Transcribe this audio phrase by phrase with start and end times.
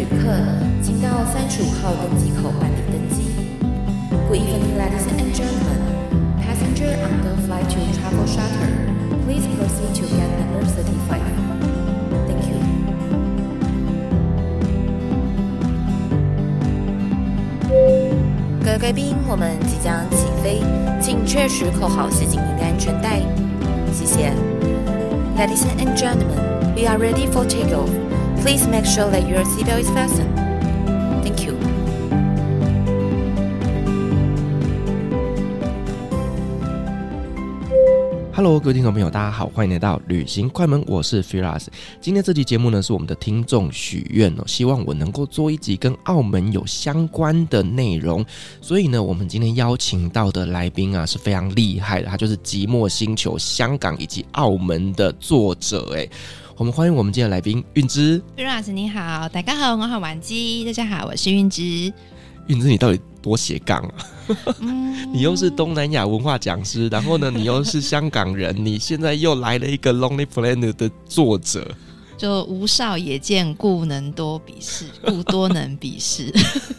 [0.00, 0.32] 旅客，
[0.82, 3.20] 请到三十五号登机口办理登机。
[4.30, 5.76] Good evening, ladies and gentlemen.
[6.40, 8.72] Passenger on the flight to Travel Charter,
[9.26, 11.20] please proceed to gate number thirty-five.
[12.26, 12.56] Thank you.
[18.64, 20.62] 各位贵宾，我们即将起飞，
[21.02, 23.20] 请确实扣好系紧您的安全带。
[23.92, 24.32] 谢谢。
[25.36, 26.40] Ladies and gentlemen,
[26.74, 27.90] we are ready for takeoff.
[28.42, 30.34] Please make sure that your seatbelt is fastened.
[31.22, 31.54] Thank you.
[38.32, 41.66] Hello，各位听众朋友，大家好，欢迎来到旅行快门，我是 Firas。
[42.00, 48.24] 今天这期节目呢，是我们的听众许愿哦，希望我能够做一集跟澳门有相关的内容。
[48.62, 55.94] 所以呢，我们今天邀请到的来宾啊，是非常厉害的，他就是《寂寞星球》香港以及澳门的作者。
[55.94, 56.08] 哎，
[56.60, 58.22] 我们欢迎我们今天的来宾韵之。
[58.36, 61.90] Firas 你好，大家好，我好玩机，大家好，我是韵之。
[62.48, 63.94] 韵之，你到底多斜杠啊？
[65.10, 71.66] 你又是东南亚文化讲师，然后呢，你又是香港人，你现在又来了一个 Lonely Planet 的作者，
[72.18, 76.30] 就无少也见，故能多鄙视，故多能鄙视。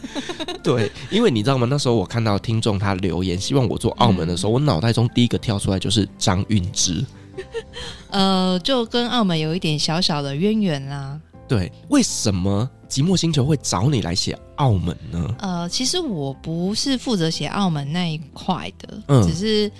[0.62, 1.66] 对，因为你知道吗？
[1.68, 7.04] 那时候我看到听众他留言，希望我做澳门的时候，嗯、我脑袋中第一个跳出来就是张韵之。
[8.10, 11.20] 呃，就跟澳门有一点小小的渊源啦。
[11.48, 15.34] 对，为什么寂寞星球会找你来写澳门呢？
[15.38, 19.70] 呃，其实我不是负责写澳门那一块的，嗯，只是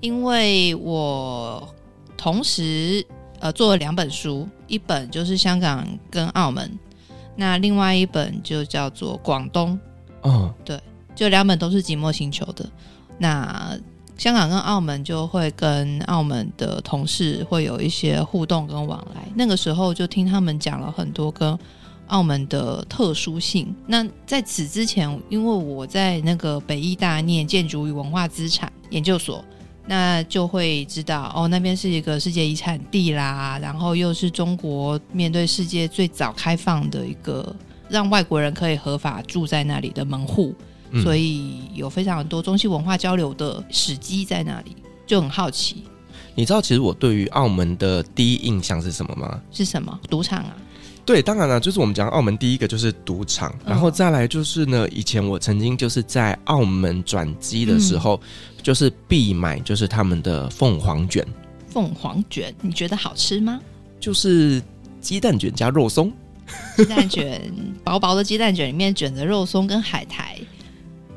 [0.00, 1.68] 因为我
[2.16, 3.04] 同时
[3.40, 6.78] 呃做了两本书，一本就是香港跟澳门，
[7.36, 9.78] 那另外一本就叫做广东，
[10.22, 10.80] 嗯，对，
[11.14, 12.66] 就两本都是寂寞星球的，
[13.18, 13.78] 那。
[14.18, 21.56] 香港跟澳门就会跟澳门的同事会有一些互动跟往来，那个时候就听他们讲了很多跟
[22.08, 23.72] 澳门的特殊性。
[23.86, 29.44] 那在此之前，因为我在那个北艺大念建筑与文化资产研究所，
[29.86, 37.54] 那就会知道哦，那边是一个世界遗产地啦，然后又是中国面对世界最早开放的一个
[37.88, 40.52] 让外国人可以合法住在那里的门户。
[41.02, 44.76] 所以有非常多中西文化交流的史迹在那里，
[45.06, 45.84] 就很好奇。
[46.34, 49.40] 你知道，其实我对于澳门的第一印象是什么吗？
[49.50, 49.98] 是什么？
[50.08, 50.56] 赌场啊？
[51.04, 61.26] 对，当然了，就是我们讲澳门第一个就是赌场，然后再来就是呢，以前我曾经就是在澳门转机的时候，嗯、就是必买就是他们的凤凰卷。
[61.66, 63.58] 凤凰卷，你觉得好吃吗？
[63.98, 64.62] 就是
[65.00, 66.12] 鸡蛋卷加肉松。
[66.76, 67.40] 鸡蛋卷，
[67.82, 70.38] 薄薄的鸡蛋卷里面卷着肉松跟海苔。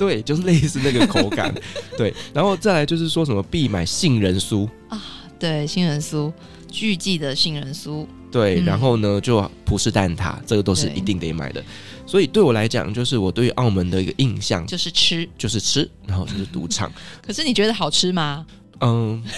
[0.02, 1.54] 对，就是类似那个口感，
[1.96, 5.00] 对，然后再来就是说什么必买杏仁酥啊，
[5.38, 6.34] 对，杏仁酥，
[6.68, 11.64] 巨记的杏仁酥，对，嗯、然后呢就葡式蛋挞，这个都是一定得买的，
[12.08, 16.92] 所以对我来讲，就是我对于澳门的一个印象就是吃，就是吃，然后就是赌场。
[17.24, 18.44] 可是你觉得好吃吗？
[18.80, 19.24] 嗯。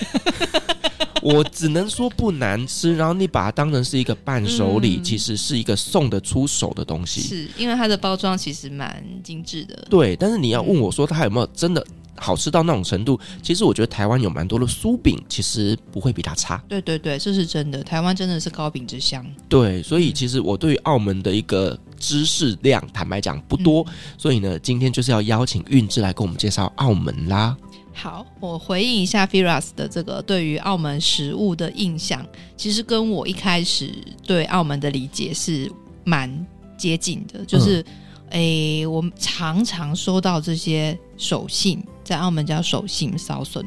[1.23, 7.22] 我只能说不难吃，然后你把它当成是一个伴手礼，嗯、其实是一个送得出手的东西。
[7.22, 9.88] 是因为它的包装其实蛮精致的。
[9.89, 11.85] 对，但是你要问我说它有没有真的
[12.17, 13.17] 好吃到那种程度？
[13.31, 16.62] 嗯、其实我觉得台湾有蛮多的酥饼，其实不会比它差。
[16.67, 17.81] 对对对，这是真的。
[17.81, 19.25] 台湾真的是糕饼之乡。
[19.47, 23.81] 对，所以其实我对于澳门的一个知识量，坦白讲不多。
[23.88, 27.56] 嗯、所以呢，今天就是要邀请韵之来跟我们介绍澳门啦。
[27.93, 32.25] 好，我回应一下 Firas 的这个对于澳门食物的印象，
[32.57, 33.93] 其实跟我一开始
[34.25, 35.71] 对澳门的理解是
[36.03, 36.45] 蛮
[36.75, 37.45] 接近的。
[37.45, 37.85] 就是，
[38.31, 43.63] 诶、我常常收到这些手信，在澳门叫手信烧笋，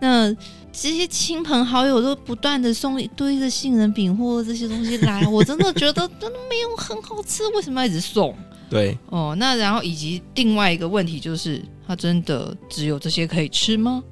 [0.00, 0.34] 那
[0.72, 8.34] 这些亲朋好友都不断的送一堆的杏仁饼或这些东西来，我真的觉得真的没有很好吃，为什么要一直送？
[8.70, 14.02] 对，哦，那然后以及另外一个问题就是，它真的只有这些可以吃吗？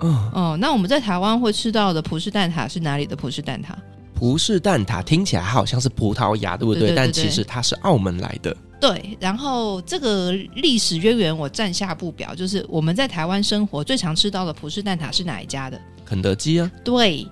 [0.00, 3.74] 嗯，哦，那我们在台湾会吃到的葡式蛋挞是哪里的葡式蛋挞？
[4.14, 6.82] 葡式蛋挞听起来好像是葡萄牙，对不对？
[6.82, 8.56] 对对对对，但其实它是澳门来的。
[8.80, 15.80] 对，然后这个历史渊源我暂下不表，就是我们在台湾生活最常吃到的葡式蛋挞是哪一家的？
[16.04, 16.70] 肯德基啊。
[16.84, 17.26] 对。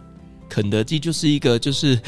[0.52, 1.98] 肯德基就是一个就是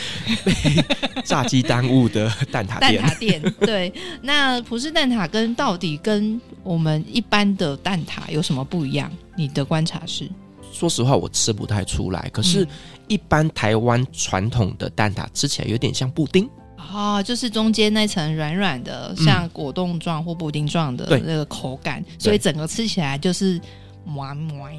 [0.44, 0.52] 被
[1.24, 3.00] 炸鸡耽误的蛋挞店。
[3.00, 9.10] 蛋挞店对，那葡式蛋挞跟到底跟我们一般的蛋挞有什么不一样？
[9.34, 10.28] 你的观察是？
[10.70, 12.28] 说实话，我吃不太出来。
[12.30, 12.68] 可是，
[13.08, 16.44] 一般台湾传统的蛋挞吃起来有点像布丁
[16.76, 23.58] 啊、哦，就是中间那层软软的，像果冻状或布丁状的那个口感，嗯、所以整个吃起来就是。
[24.16, 24.70] 哇哇！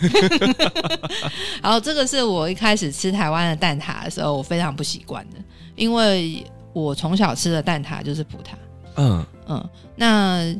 [1.62, 5.36] 然后这个是我一开始吃台湾的蛋挞的时候，我非常不习惯的，
[5.76, 8.52] 因为我从小吃的蛋挞就是葡挞，
[8.96, 10.54] 嗯嗯，那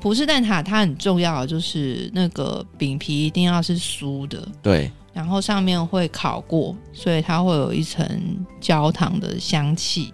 [0.00, 8.04] 葡式蛋挞它很重要，就是那个饼皮一定要是酥的，对，然后上面会烤过，所以它会有一层
[8.60, 10.12] 焦糖的香气。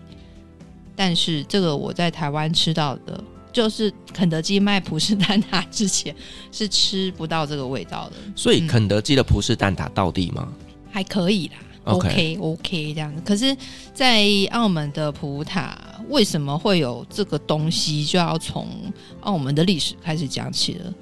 [0.97, 3.23] 但是这个我在台湾吃到的，
[3.57, 6.15] 就是肯德基卖葡式蛋挞之前
[6.53, 8.17] 是吃不到这个味道的。
[8.35, 10.47] 所以肯德基的葡式蛋挞到底吗？
[10.47, 11.55] 嗯，还可以啦。
[11.85, 13.57] OK OK 这样子，可是，
[13.95, 15.71] 在澳门的葡挞
[16.11, 18.05] 为什么会有这个东西？
[18.05, 18.69] 就要从
[19.21, 20.93] 澳门的历史开始讲起了。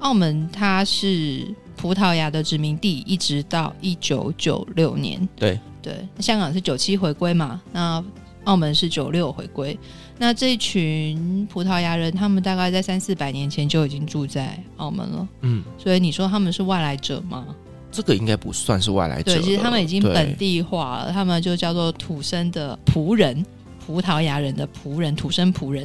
[0.00, 1.46] 澳门它是
[1.78, 5.26] 葡萄牙的殖民地，一直到一九九六年。
[5.34, 8.04] 对对，香港是九七回归嘛，那
[8.44, 9.78] 澳门是九六回归。
[10.22, 15.28] 那这群葡萄牙人，他们大概在三四百年前就已经住在澳门了。
[15.40, 17.44] 嗯，所以你说他们是外来者吗？
[17.90, 19.34] 这个应该不算是外来者。
[19.34, 23.44] 对，其实他们已经本地化了，他们就叫做土生的仆人，
[23.84, 25.84] 葡萄牙人的仆人，土生仆人。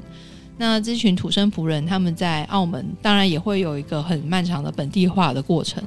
[0.56, 5.84] 那这群土生仆人，他们在澳门当然也会有一个很漫长的本地化的过程。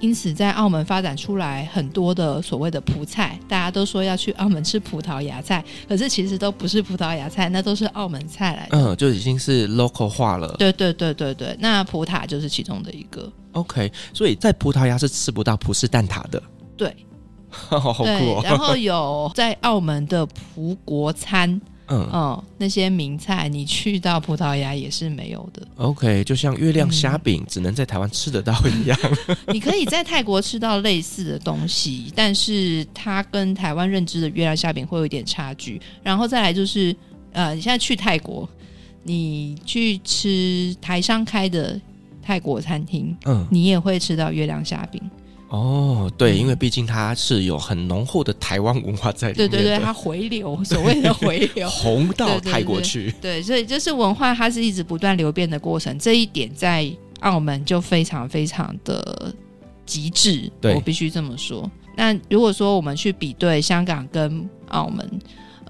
[0.00, 8.78] 因此，在澳门发展出来很多的所谓的葡菜，大家都说要去澳门吃葡萄牙菜，可是其实都不是葡萄牙菜，那都是澳门菜来的。
[8.78, 10.56] 嗯，就已经是 local 化了。
[10.58, 13.30] 对对对对对，那葡挞就是其中的一个。
[13.52, 16.42] OK，所以在葡萄牙是吃不到葡式蛋挞的。
[16.76, 16.94] 对，
[17.50, 18.40] 好酷哦。
[18.42, 21.60] 然后有在澳门的葡国餐。
[21.90, 25.66] 嗯嗯，那些名菜你去到葡萄牙也是没有的。
[25.76, 28.98] OK，就像月亮虾饼、嗯、只能在台湾吃得到一样。
[29.52, 35.80] 你可以在泰国吃到类似的东西，但是它跟台湾认知的月亮虾饼会有一点差距。
[36.02, 36.94] 然后再来就是，
[37.32, 38.48] 呃，你现在去泰国，
[39.02, 41.80] 你去吃台商开的
[42.22, 45.02] 泰国餐厅，嗯，你也会吃到月亮虾饼。
[45.50, 49.50] 哦，对，因为毕竟它是有很浓厚的台湾文化在里面。
[49.50, 53.12] 对对对，它回流，所谓的回流， 红到泰国去。
[53.20, 55.98] 对，所以就是文化，它是一直不断流变的过程。
[55.98, 59.34] 这一点在澳门就非常非常的
[59.84, 61.70] 极致，对，我必须这么说。
[61.96, 65.06] 那如果说我们去比对香港跟澳门。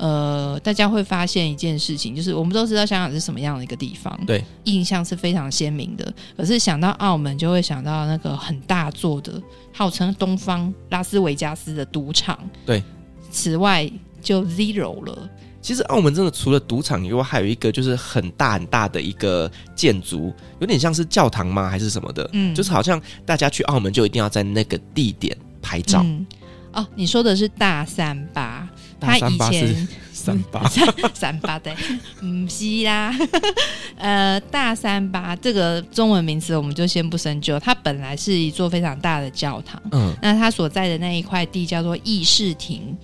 [0.00, 6.10] 呃，大家会发现一件事情，就是我们都知道香港是什么样的一个地方，对，印象是非常鲜明的。
[6.34, 9.38] 可是想到澳门，就会想到那个很大座的，
[9.74, 12.82] 号称东方拉斯维加斯的赌场，对。
[13.30, 13.88] 此外
[14.22, 15.28] 就 zero 了。
[15.60, 21.68] 其实澳门真的除了赌场以外，还有一个就是很大很大的一个建筑，有点像是教堂吗？
[21.68, 22.26] 还是什么的？
[22.32, 26.00] 嗯，就是好像大家去澳门就一定要在那个地点拍照。
[26.02, 26.26] 嗯、
[26.72, 28.66] 哦，你说的是大三巴。
[29.00, 30.62] 他以前三八。
[31.14, 31.74] 三八对，
[32.20, 33.14] 嗯，是啦，
[33.96, 37.58] 呃，大三八这个中文名词我们就先不深究。
[37.58, 42.96] 它本来是一座非常大的教堂，嗯，那它所在的那一块地叫做议事亭，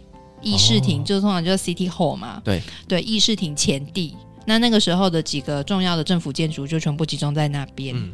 [0.42, 2.62] 议事亭就通常就是 City Hall 嘛，对。
[2.86, 4.14] 对，议事亭前地。
[4.44, 8.12] 那那个时候的几个重要的政府建筑就全部集中在那边，嗯，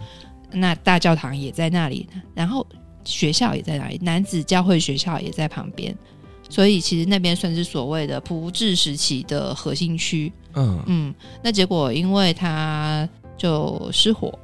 [0.53, 2.67] 那大教堂也在那里，然后
[3.05, 5.95] 学校也在那里，男子教会学校也在旁边。
[6.53, 13.09] 所以其实那边算是所谓的普治时期的核心区，嗯嗯，那结果因为它
[13.39, 14.39] 就失火。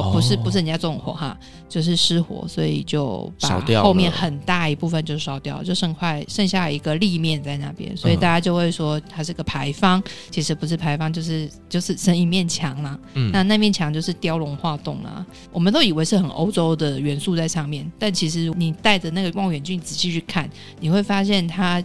[0.00, 1.36] 哦，不是，不是人家纵火哈，
[1.68, 12.98] 就是失火，所以就把后面很大一部分就烧掉，就剩块剩下一个立面在那边，所以大家就会说它是个牌坊，其实不是牌坊，就是就是剩一面墙啦。
[13.14, 20.48] 嗯，那那面墙就是雕龙画栋啦，我们都以为是很欧洲的元素在上面，但其实你带着那个望远镜仔细去看，
[20.80, 21.82] 你会发现它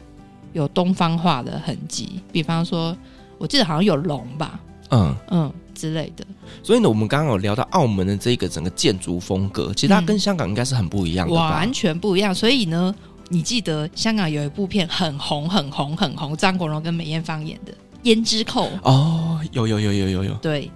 [0.53, 2.95] 有东方化的痕迹，比方说，
[3.37, 4.59] 我记得好像有龙吧。
[4.89, 5.15] 嗯。
[5.29, 6.23] 嗯之类的，
[6.61, 12.35] 所以呢，我们刚刚有聊到澳门的这个整个建筑风格，其实它跟香港应该是很不一样的，完全不一样。
[12.35, 12.93] 所以呢，
[13.29, 17.73] 你记得香港有一部片很红、很红、很红，张国荣跟梅艳芳演的
[18.03, 20.69] 《胭脂扣》哦，有有有有有有，对，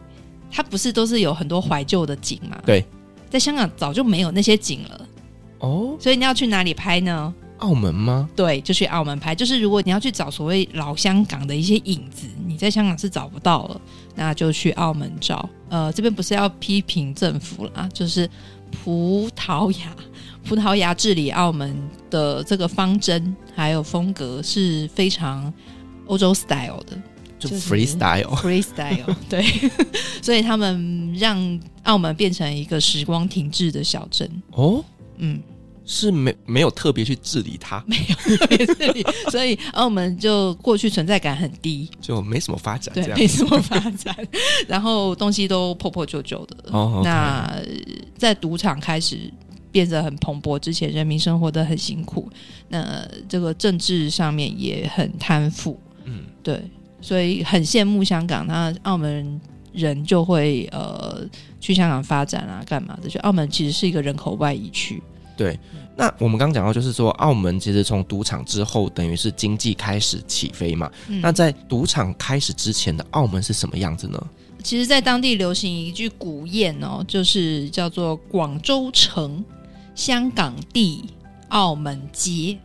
[0.52, 2.58] 它不是都是有很多怀旧的景嘛？
[2.66, 2.84] 对，
[3.30, 5.08] 在香港早就没有那些景了
[5.60, 7.32] 哦，所以你要去哪里拍呢？
[7.60, 8.30] 澳门吗？
[8.36, 9.34] 对，就去澳门拍。
[9.34, 13.82] 就是如果你要去找所谓老香港的一些影子，你在香港是找不到了，
[14.16, 15.48] 那就去澳门找。
[15.70, 18.30] 呃，这边不是要批评政府啦，就是
[18.72, 19.96] 葡萄牙，
[20.46, 21.76] 葡萄牙治理澳门
[22.10, 25.52] 的这个方针还有风格是非常
[26.08, 27.02] 欧洲 style 的，
[27.40, 29.44] 就 freestyle，freestyle， 对，
[30.22, 34.30] 所以他们让澳门变成一个时光停滞的小镇。
[34.52, 34.84] 哦，
[35.18, 35.42] 嗯。
[35.86, 44.16] 是没没有特别去治理它， 没有特别治理，所以澳门就过去存在感很低，就没什么发展，对，没什么发展，
[44.68, 46.58] 然后东西都破破旧旧的。
[47.04, 47.56] 那
[48.18, 49.32] 在赌场开始
[49.72, 52.30] 变得很蓬勃之前，人民生活得很辛苦，
[52.70, 56.62] 那这个政治上面也很贪腐，嗯，对。
[57.02, 59.40] 所以很羡慕香港，那澳门
[59.72, 61.24] 人就会呃
[61.60, 63.08] 去香港发展啊，干嘛的？
[63.08, 65.00] 就澳门其实是一个人口外移区。
[65.38, 65.60] 对，
[65.96, 70.92] 那我们刚刚讲到，就是说澳门其实从赌场之后，等于是经济开始起飞嘛。
[71.08, 74.28] 嗯、那在赌场开始之前的澳门是什么样子呢？
[74.64, 79.46] 其实，在当地流行一句古谚哦，就是叫做“广州城，
[79.94, 81.04] 香港地，
[81.50, 82.58] 澳门街”。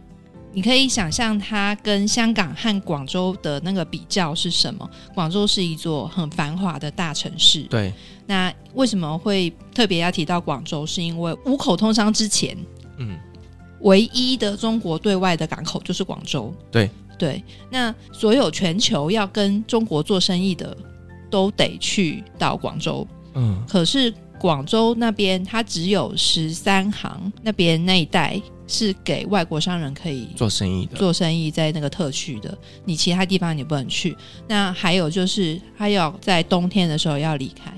[0.53, 4.89] 你可以想象它跟香港和广州的那个比较是什么？
[5.15, 7.63] 广州是一座很繁华的大城市。
[7.65, 7.93] 对。
[8.27, 10.85] 那为什么会特别要提到广州？
[10.85, 12.57] 是因为五口通商之前，
[12.99, 13.19] 嗯，
[13.81, 16.53] 唯一的中国对外的港口就是广州。
[16.71, 17.43] 对对。
[17.71, 20.77] 那所有全球要跟中国做生意的，
[21.31, 23.07] 都得去到广州。
[23.35, 23.63] 嗯。
[23.69, 28.41] 可是广州那边它只有十三行，那边那一带。
[28.71, 34.17] 是给外国商人可以做生意的，做生意在那个特区的，你其他地方你不能去。
[34.47, 37.73] 那还有就是，他要在冬天的时候要离开，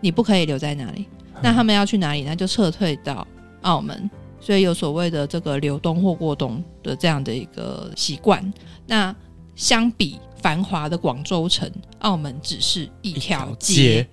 [0.00, 1.06] 你不可以留在那里。
[1.42, 2.22] 那他们要去哪里？
[2.22, 3.26] 那就撤退到
[3.62, 4.10] 澳门。
[4.40, 8.52] 所以有所谓的这个留冬或过冬的这样的一个习惯。
[8.86, 9.14] 那
[9.54, 14.08] 相比繁华的广州城，澳门只是一条街，街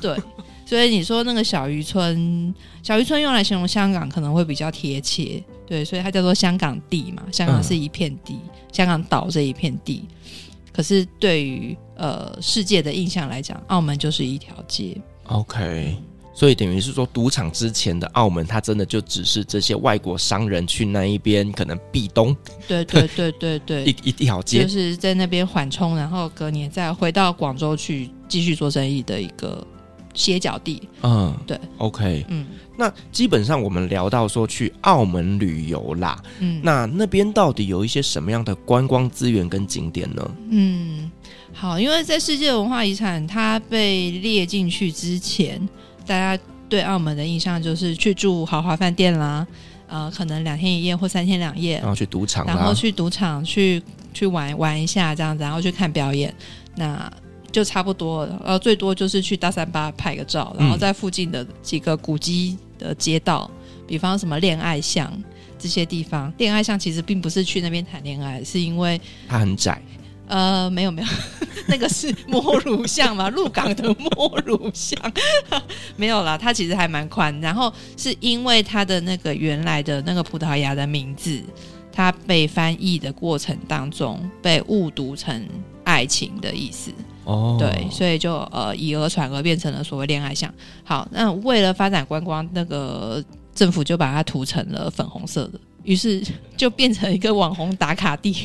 [0.00, 0.16] 对。
[0.66, 10.08] 所以你说那个小渔村，小渔村用来形容香港可能会比较贴切，对，所以它叫做香港地嘛，香港是一片地，嗯、香港岛这一片地。
[10.72, 14.96] 可是对于呃世界的印象来讲，澳门就是一条街。
[15.26, 15.96] OK，
[16.34, 22.36] 所以等于是说，赌场之前的澳门，它真的就只是这些外国商人去那一边可能避冬。
[22.66, 29.64] 对对对对对， 一一条街就是在那边缓冲，然后隔年再回到广州去继续做生意的一个。
[30.14, 32.46] 歇脚地，嗯，对，OK，嗯，
[32.78, 40.30] 那基本上我们聊到说去澳门旅游啦，嗯，那那边到底有一些什么样的观光资源跟景点呢？
[40.50, 41.10] 嗯，
[41.52, 45.60] 好，因为在世界文化遗产它被列进去之前，
[46.06, 49.44] 大家对澳门的印象就是去住豪华饭店啦，
[49.88, 56.32] 呃，可能两天一夜或三天两夜，然后去赌场，然后去赌场去去玩玩一下这样子，然后去看表演，
[56.76, 57.12] 那。
[57.54, 65.12] 就差不多了，呃，最多就是去大三巴拍个照，然后在附近的几个古迹的街道，嗯、比方什么恋爱巷
[65.56, 66.32] 这些地方。
[66.36, 69.80] 恋爱巷其实并不是去那边谈恋爱，是因为它很窄。
[70.26, 71.08] 呃，没有没有，
[71.68, 74.98] 那个是摸乳巷嘛，鹿港的摸乳巷
[75.96, 77.38] 没有啦，它其实还蛮宽。
[77.40, 81.40] 然后是因为它的那个原来的那个葡萄牙的名字，
[81.92, 85.46] 它被翻译的过程当中被误读成
[85.84, 86.90] 爱情的意思。
[87.24, 90.52] 哦，对，所以就呃以讹传讹变成了所谓恋爱巷。
[90.84, 93.22] 好，那为了发展观光，那个
[93.54, 96.22] 政府就把它涂成了粉红色的，于是
[96.56, 98.36] 就变成一个网红打卡地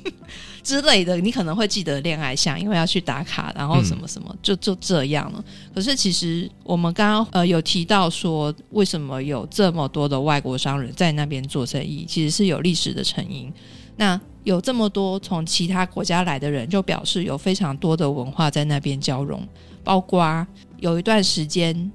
[0.64, 1.16] 之类的。
[1.18, 5.44] 你可能会记得恋爱巷，因为要去打卡，然后什么什么，就就这样了。
[5.74, 13.52] 可是其实我们刚刚呃有提到说，为什么有这么多的外国商人在那边做生意，其实是有历史的成因。
[13.96, 19.42] 那有这么多从其他国家来的人，就表示有非常多的文化在那边交融。
[19.82, 20.46] 包括
[20.78, 21.90] 有一段时间，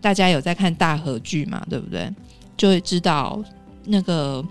[0.00, 2.10] 大家有在看大和剧嘛，对不对？
[2.56, 3.42] 就会知道
[3.84, 4.44] 那个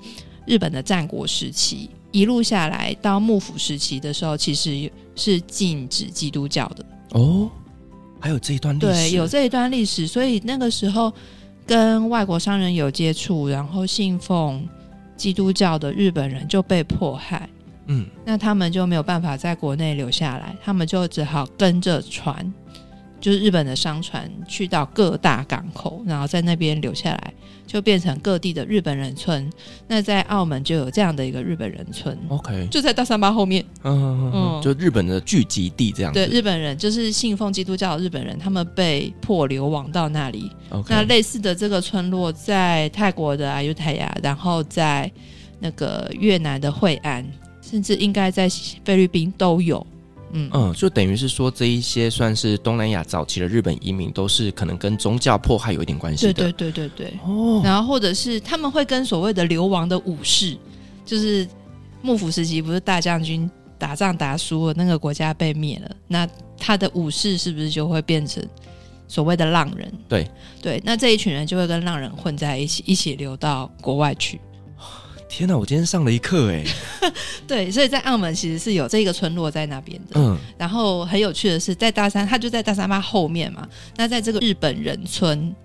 [0.45, 7.49] 日本的战国时期一路下来到幕府时期的时候，其实是禁止基督教的哦。
[8.19, 11.11] 还有这一段历史，对，有这一段历史，所以那个时候
[11.65, 14.67] 跟外国商人有接触，然后信奉。
[15.21, 17.47] 基督教的日本人就被迫害，
[17.85, 22.51] 嗯，那他们就没有办法在国内留下来，他们就只好跟着船，
[23.19, 27.33] 就是日本的商船去到各大港口，然后在那边留下来，
[27.65, 29.49] 就变成各地的日本人村。
[29.87, 36.19] 那在澳门就有这样的一个日本人村，OK，就在大三巴后面，嗯嗯嗯，就日本的聚集地这样子。
[36.19, 40.51] 对，日本人就是信奉基督教的日本人，他们被迫流亡到那里。
[40.69, 40.85] Okay.
[40.89, 45.11] 那类似的这个村落在泰国的阿尤泰亚，然后在
[45.59, 47.25] 那个越南的惠安，
[47.61, 48.49] 甚至应该在
[48.83, 49.85] 菲律宾都有。
[50.33, 56.33] 嗯嗯，就等于是说，这一些算是东南亚早期的日本移民，都是可能跟宗教迫害有一点关系的。
[56.33, 57.19] 对对对对对。
[57.25, 57.61] 哦。
[57.63, 60.57] 然后或者是他们会跟所谓的流亡的武士，
[61.05, 61.47] 就是
[62.01, 68.43] 幕府时期不是大将军打仗打输了，那个国家被灭了，那他的武士是不是就会变成
[69.07, 69.91] 所谓的浪人？
[70.07, 70.27] 对
[70.61, 74.39] 对，那这一群人就会跟浪人混在一起，一起流到国外去。
[75.31, 75.57] 天哪！
[75.57, 76.65] 我今天上了一课哎。
[77.47, 80.19] 对，所以在澳门其实是有这个村落在那边的。
[80.19, 83.65] 嗯，然后很有趣的是，在大三，他就在大三巴后面嘛。
[83.95, 85.55] 那在这个日本人村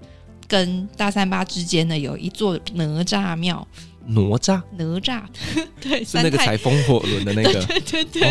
[0.46, 3.66] 跟大三巴之间呢，有一座哪吒庙。
[4.08, 5.20] 哪吒，哪吒，
[5.82, 8.22] 对，是那个踩风火轮的那个， 对对对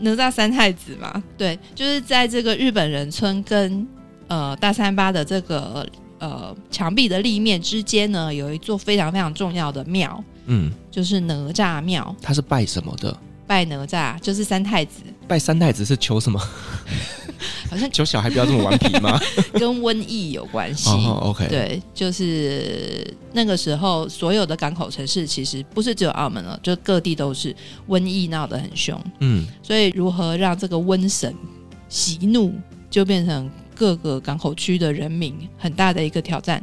[0.00, 3.88] 哪吒三太子嘛，对，就是在这个日本人村跟
[4.28, 5.88] 呃大三巴的这个
[6.30, 12.14] 呃墙壁的立面之间呢，有一座非常非常重要的庙，嗯，就是哪吒庙。
[12.20, 13.16] 他是拜什么的？
[13.46, 15.02] 拜哪吒，就是三太子。
[15.28, 16.40] 拜三太子是求什么？
[17.70, 19.20] 好像求小孩不要这么顽皮吗？
[19.52, 20.88] 跟瘟疫有关系。
[20.90, 27.54] Oh, OK，对，就是那个时候，所有的港口城市其实不是只有澳门了，就各地都是
[27.88, 28.98] 瘟疫闹得很凶。
[29.20, 31.34] 嗯，所以如何让这个瘟神
[31.88, 32.54] 息怒，
[32.88, 36.60] 就变成各个港口区的人民很大的一个挑战。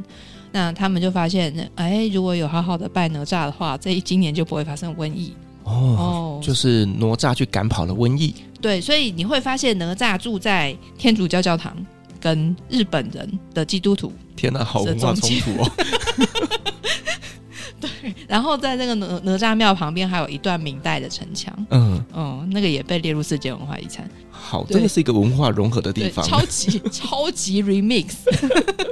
[0.52, 5.32] 那他们就发现，哎，如果有好好的拜哪吒的话，这一今年就不会发生瘟疫。
[5.64, 8.34] 哦，就是哪吒去赶跑了瘟疫。
[8.60, 11.74] 对，所以你会发现哪吒住在天主教教堂，
[12.20, 14.12] 跟日本人的基督徒。
[14.36, 15.70] 天哪，好文化冲突哦。
[17.80, 17.90] 对，
[18.26, 21.54] 然后在那个哪哪吒庙旁边还有一段明代的城墙。
[21.70, 24.08] 嗯嗯，那个也被列入世界文化遗产。
[24.30, 28.14] 好，真的是一个文化融合的地方，超级 超级 remix。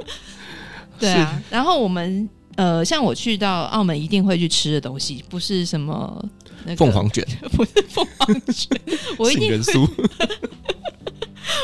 [0.99, 6.23] 对啊，然后我们呃，像我去到澳门一定会去吃的东西，不是什么。
[6.77, 8.69] 凤凰卷 不是凤凰卷，
[9.17, 9.85] 我一定人酥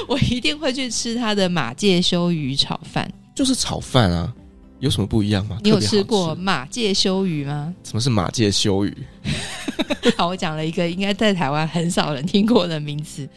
[0.09, 4.33] 我一定会去吃他的马介休鱼炒饭，就是炒饭啊，
[4.79, 5.57] 有什么不一样吗？
[5.63, 7.73] 你有吃过马介休鱼吗？
[7.83, 8.97] 什么是马介休鱼？
[10.17, 13.27] 好，我讲了一个应该在台湾很少人听过的名词，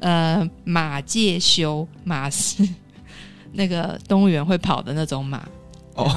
[0.00, 2.66] 呃，马介休马是
[3.52, 5.46] 那个动物园会跑的那种马
[5.94, 6.10] 哦，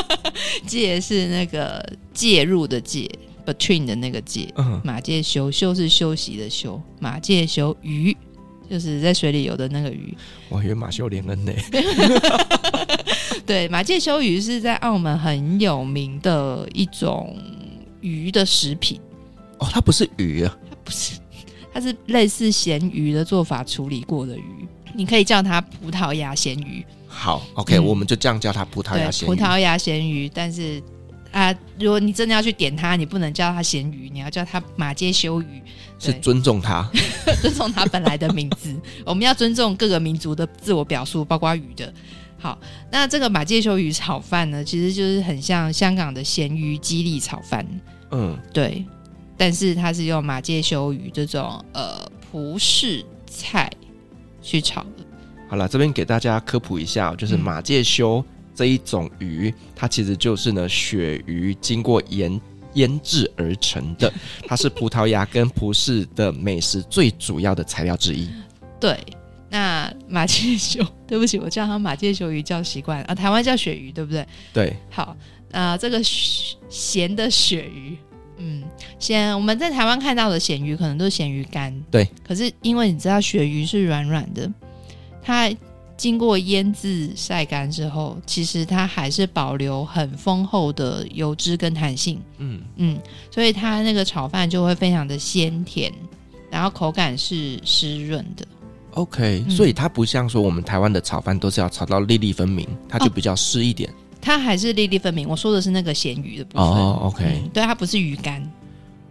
[0.66, 3.10] 介是那个介入的介。
[3.46, 8.16] Between 的那个介，嗯、马介休休是休息的休，马介休鱼
[8.70, 10.16] 就是在水里游的那个鱼。
[10.48, 11.52] 我以为马修连恩呢。
[13.46, 17.36] 对，马介休鱼是在澳门很有名的一种
[18.00, 19.00] 鱼的食品。
[19.58, 21.18] 哦，它不是鱼啊，它不是，
[21.72, 24.66] 它是类似咸鱼的做法处理过的鱼。
[24.94, 26.84] 你可以叫它葡萄牙咸鱼。
[27.06, 29.30] 好，OK，嗯、我们就这样叫它葡萄牙咸鱼。
[29.30, 30.82] 葡萄牙咸鱼，但是。
[31.32, 35.60] 啊，如果你真的要去点它，你不能叫它咸鱼，你要叫它马介休鱼，
[35.98, 36.88] 是尊重它，
[37.42, 38.72] 尊重它本来的名字。
[39.04, 41.92] 我们要尊重各个民族的自我表述，包括鱼的。
[42.44, 42.58] 好，
[42.90, 47.66] 那这个马介休鱼炒饭呢，其实就是很像香港的咸鱼鸡粒炒饭。
[48.10, 48.84] 嗯，对，
[49.34, 53.70] 但是它是用马介休鱼这种呃葡式菜
[54.42, 55.06] 去炒的。
[55.48, 58.18] 好了，这边给大家科普一下，就是马介休。
[58.18, 58.24] 嗯
[58.56, 62.40] 这一种鱼，它其实就是呢鳕鱼经过盐
[62.74, 64.12] 腌制而成的，
[64.46, 68.30] 它是葡萄牙跟葡式的美食最主要的材料之一。
[68.78, 68.96] 对，
[69.54, 74.26] 那马介休， 对不起，我叫他马介休鱼叫习惯啊，台湾叫鳕鱼，对不对？
[74.52, 74.76] 对。
[74.90, 75.16] 好，
[75.52, 77.96] 那这个咸的鳕鱼，
[78.38, 78.64] 嗯，
[78.98, 82.04] 咸我们在台湾看到的咸鱼可能都是咸鱼干，对。
[82.26, 84.50] 可是因为你知道鳕鱼是软软的，
[85.22, 85.48] 它。
[85.96, 92.20] 经过腌制晒干之后，其实它还是保留很丰厚的油脂跟弹性。
[92.38, 95.92] 嗯嗯，所以它那个炒饭就会非常的鲜甜，
[96.50, 98.44] 然后口感是湿润的。
[98.94, 103.94] OK，、嗯、所以它不像说我们台湾的炒饭都是要炒到粒粒分明，它就比较湿一点、哦。
[104.20, 105.28] 它还是粒粒分明。
[105.28, 106.66] 我说的是那个咸鱼的部分。
[106.66, 108.42] 哦，OK，、嗯、对，它不是鱼干。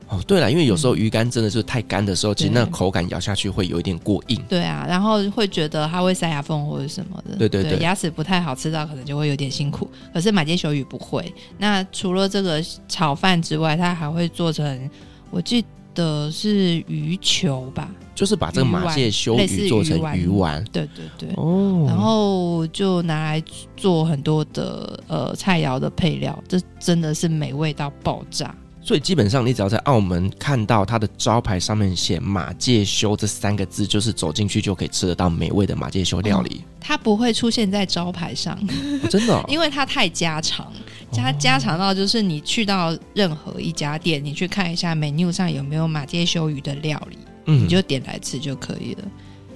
[0.09, 4.39] 哦，对了，因为有时候鱼干真的是太干的时候，嗯、其实那个口感咬下去会有一点过硬。
[4.47, 7.35] 对啊，然后会觉得它会塞牙缝或者什么的。
[7.37, 9.89] 对对对，对，牙齿不太好吃到，可能就会有点辛苦。
[10.13, 11.33] 可是马介休鱼不会。
[11.57, 14.89] 那除了这个炒饭之外，它还会做成，
[15.31, 15.65] 我记
[15.95, 17.89] 得是鱼球吧？
[18.15, 20.63] 就是把这个马介休鱼做成鱼丸。
[20.71, 21.29] 对对对。
[21.35, 21.85] 哦。
[21.87, 23.43] 然后就拿来
[23.75, 28.53] 做很多的呃菜肴的配料，这真的是美味到爆炸。
[28.85, 36.57] 所以基本上，你只要在澳门看到它的招牌上面写“马介休”这三个字，就是走进去就可以吃得到美味的马介休料理。
[36.57, 38.53] 哦，它不会出现在招牌上，
[39.01, 40.69] 哦、真的、哦， 因为它太家常，
[41.13, 49.03] 家家常到就是你去到任何一家店，你去看一下 menu 上有没有马介休鱼的料理，嗯，你就点来吃就可以了。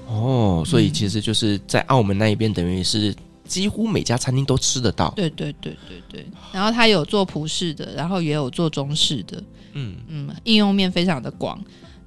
[0.07, 3.15] 哦，所以其实就是在澳门那一边，等于是。
[3.47, 5.09] 几乎每家餐厅都吃得到。
[5.15, 6.25] 对对对对对。
[6.51, 9.41] 然后他有做葡式的，然后也有做中式的。
[9.71, 11.57] 嗯嗯，应用面非常的广。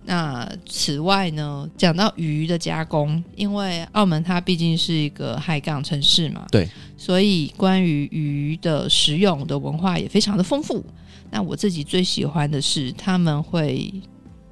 [0.05, 10.85] 那此外呢，讲到鱼的加工，因为澳门它毕竟是一个海港城市嘛，对，所以关于鱼的食用的文化也非常的丰富。
[11.31, 13.91] 那我自己最喜欢的是他们会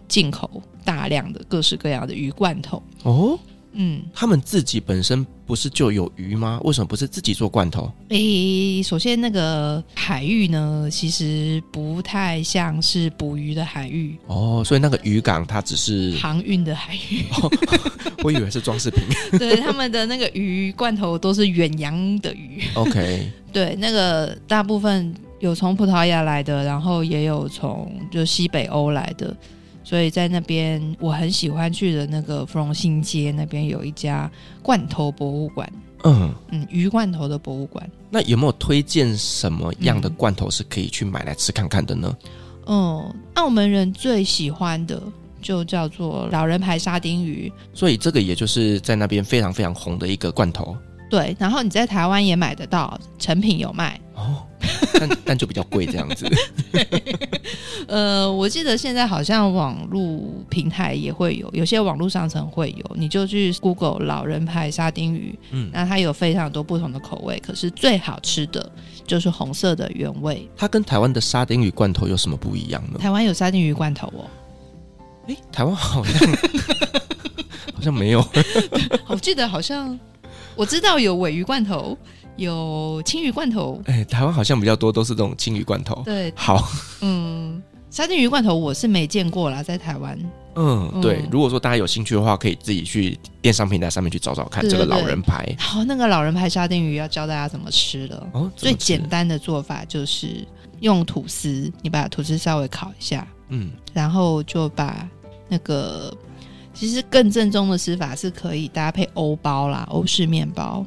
[0.08, 2.82] 进口大量的各式各样的鱼罐头。
[3.02, 3.38] 哦。
[3.80, 6.58] 嗯，他们自己本身不是就有鱼吗？
[6.64, 7.88] 为什么不是自己做罐头？
[8.08, 17.26] 诶、欸，首先那个海域呢，其实不太像是捕鱼的海域哦，所以那个渔港它只是航运的海域。
[17.40, 17.48] 哦，
[18.24, 19.04] 我以为是装饰品。
[19.38, 22.64] 对，他们的那个鱼罐头都是远洋的鱼。
[22.74, 29.36] OK， 对，那个大部分有从葡萄牙来的，然后也有从就西北欧来的。
[29.88, 34.31] 所以在那边，我很喜欢去的那个芙蓉新街那边有一家
[34.62, 35.66] 罐头博物馆。
[36.05, 37.90] 嗯嗯，鱼罐头的博物馆。
[38.11, 42.14] 那有没有推荐什么样的罐头是可以去买来吃看看的呢？
[42.66, 45.03] 嗯，澳门人最喜欢的
[45.40, 47.51] 就叫做老人牌沙丁鱼。
[47.72, 50.77] 所以这个也就是在那边非常非常红的一个罐头。
[51.09, 54.42] 对，然后你在台湾也买得到，成品有卖哦，
[54.94, 56.26] 但 但就比较贵这样子。
[57.86, 68.70] 呃，我记得现在好像网络平台也会有，有些网络商城会有，你就去 Google 老人牌沙丁鱼，嗯，那它有非常多不同的口味，可是最好吃的
[69.06, 70.48] 就是红色的原味。
[70.56, 72.98] 它跟台湾的沙丁鱼罐头有什么不一样呢？
[72.98, 74.28] 台湾有沙丁鱼罐头哦，
[75.28, 76.28] 诶，台湾好像
[77.74, 78.22] 好像没有，
[79.06, 79.98] 我记得好像。
[80.56, 81.96] 我知道有尾鱼罐头，
[82.38, 83.79] 有青鱼罐头。
[83.85, 86.01] 哎、欸，台湾好像比较多都是这种青鱼罐头。
[86.05, 86.70] 对，好，
[87.03, 90.18] 嗯，沙丁鱼罐头我是没见过啦，在台湾。
[90.55, 91.22] 嗯，对。
[91.31, 95.55] 如果说大家有兴趣的话，可以自己去电商平台上面去找找看这个老人牌。
[95.59, 98.27] 好，那个老人牌沙丁鱼要教大家怎么吃了。
[98.33, 100.46] 哦，最简单的做法就是
[100.81, 105.07] 用吐司，你把吐司稍微烤一下，嗯，然后就把
[105.48, 106.16] 那个。
[106.74, 110.87] 其实更正宗的吃法是可以搭配欧包啦，欧式面包，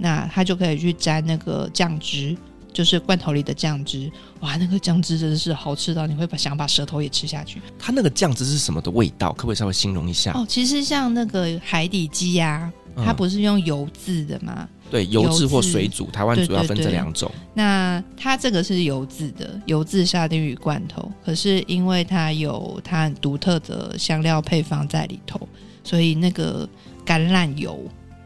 [0.00, 2.36] 那它就可以去沾那个酱汁，
[2.72, 4.10] 就是罐头里的酱汁。
[4.40, 7.60] 哇，那个酱汁真的是好吃到你会把想把舌头也吃下去。
[7.78, 9.32] 它那个酱汁是什么的味道？
[9.34, 10.32] 可不可以稍微形容一下？
[10.32, 14.54] 哦，其实像那个海底鸡呀、啊，它不是用油渍的吗？
[14.58, 17.30] 嗯对，油渍或水煮，台湾主要分这两种。
[17.54, 21.08] 那它这个是油渍的，油渍沙丁鱼罐头。
[21.24, 25.48] 可是因为它有它很独特的香料配方在里头，
[25.84, 26.68] 所以那个
[27.06, 27.78] 橄榄油，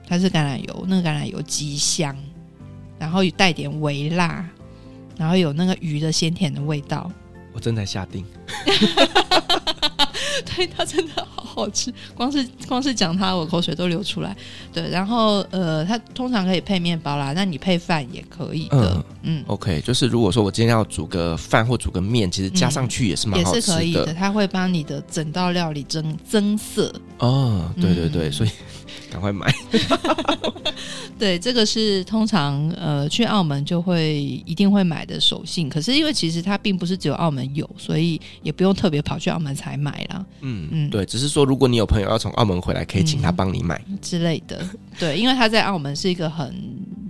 [0.06, 2.16] 它是橄榄油，那个橄榄油极香，
[2.98, 4.48] 然后带点微辣，
[5.16, 7.10] 然后有那个鱼的鲜甜的味道。
[7.52, 8.24] 我正在下定。
[10.44, 14.36] 对，它真的好好吃，光是光是讲它，我口水都流出来。
[14.72, 19.04] 对，然后呃，它通常可以配面包啦，那你配饭也可以的。
[19.22, 23.60] 嗯，嗯，OK，就是如果说我今天要煮个饭或煮个面，其实加上去也是蛮好吃的。
[23.60, 26.92] 也是可以的，它会帮你的整道料理增增色。
[27.18, 28.50] 哦，对对对，嗯、所以
[29.10, 29.52] 赶快买。
[31.16, 35.68] 对，这个是通常呃去澳门就会一定会买的手信。
[35.68, 40.26] 可是因为其实它并不是只有澳门有，所以也不用特别跑去澳门才买啦。
[40.40, 44.66] 嗯嗯，对，只是说如果你有朋友要从澳门回来，可以请他帮你买、嗯、之类的。
[44.98, 46.52] 对，因为他在澳门是一个很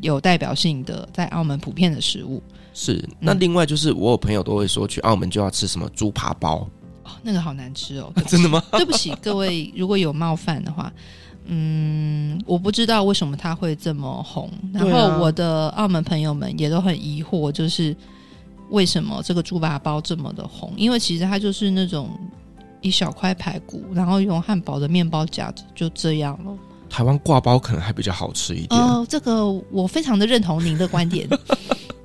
[0.02, 2.42] 有代表性的，在澳门普遍的食物。
[2.74, 3.02] 是。
[3.18, 6.68] 那另外就是我有朋友都会说去澳门就要吃什么猪扒包
[7.04, 8.12] 哦，那个好难吃哦。
[8.28, 8.62] 真的吗？
[8.72, 10.92] 对不起各位，如果有冒犯的话。
[11.46, 14.50] 嗯，我不知道为什么它会这么红。
[14.72, 17.94] 然后我的澳门朋友们也都很疑惑，就是
[18.70, 20.72] 为什么这个猪扒包这么的红？
[20.76, 22.08] 因为其实它就是那种
[22.80, 26.52] 一小块排骨，然后用汉堡的面包夹着，就这样了。
[26.88, 28.80] 台湾挂包可能还比较好吃一点。
[28.80, 31.28] 哦、呃，这个我非常的认同您的观点。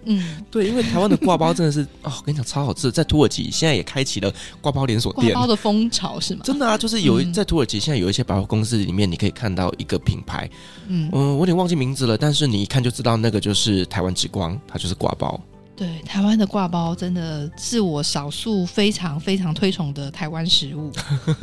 [0.06, 6.42] 嗯，对，因为台湾的挂包真的是哦，我跟你讲超好吃，在土耳其现在也开启了挂包连锁店，挂包的风潮是吗？
[6.44, 10.50] 真的啊，就是有在土耳其现在有一些百货公司里面，你可以看到一个品牌，
[10.88, 15.40] 嗯嗯，我有点忘记名字了，但是你一看就知道那个就是台湾之光，它就是挂包。
[15.76, 20.92] 对，台湾的挂包真的是我少数非常非常推崇的台湾食物，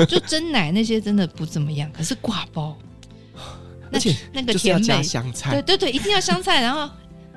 [0.09, 2.77] 就真奶那些真的不怎么样，可是挂包，
[3.93, 6.91] 而且那个甜美香菜，对对对，一定要香菜，然后。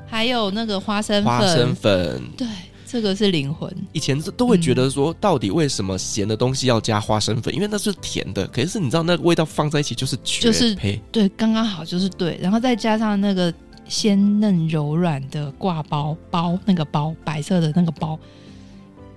[0.10, 2.48] 还有那个花生粉，花生粉，对，
[2.86, 3.72] 这个是灵魂。
[3.94, 7.54] 以前都会觉得说，到底为什么咸的东西要加花生粉？
[7.54, 8.48] 嗯、因为那是甜的。
[8.48, 10.76] 可是你知道，那个味道放在一起就是绝配，就是
[11.12, 12.38] 对，刚刚好就是对。
[12.42, 13.54] 然后再加上那个
[13.88, 18.18] 鲜嫩柔软的挂包包，那个包白色的那个包，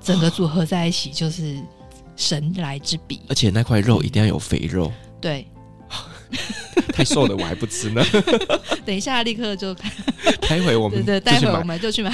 [0.00, 1.58] 整个组合在一起就是
[2.16, 3.20] 神来之笔。
[3.28, 5.46] 而且那块肉一定要有肥肉，对。
[6.92, 8.02] 太瘦了，我还不吃呢。
[8.84, 9.90] 等一下，立刻就开。
[10.48, 12.10] 待会我们对，待会我们就去买。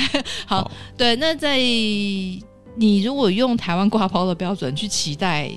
[0.47, 1.17] 好，好对。
[1.17, 5.51] 那在你如果用台湾挂包的标准去期待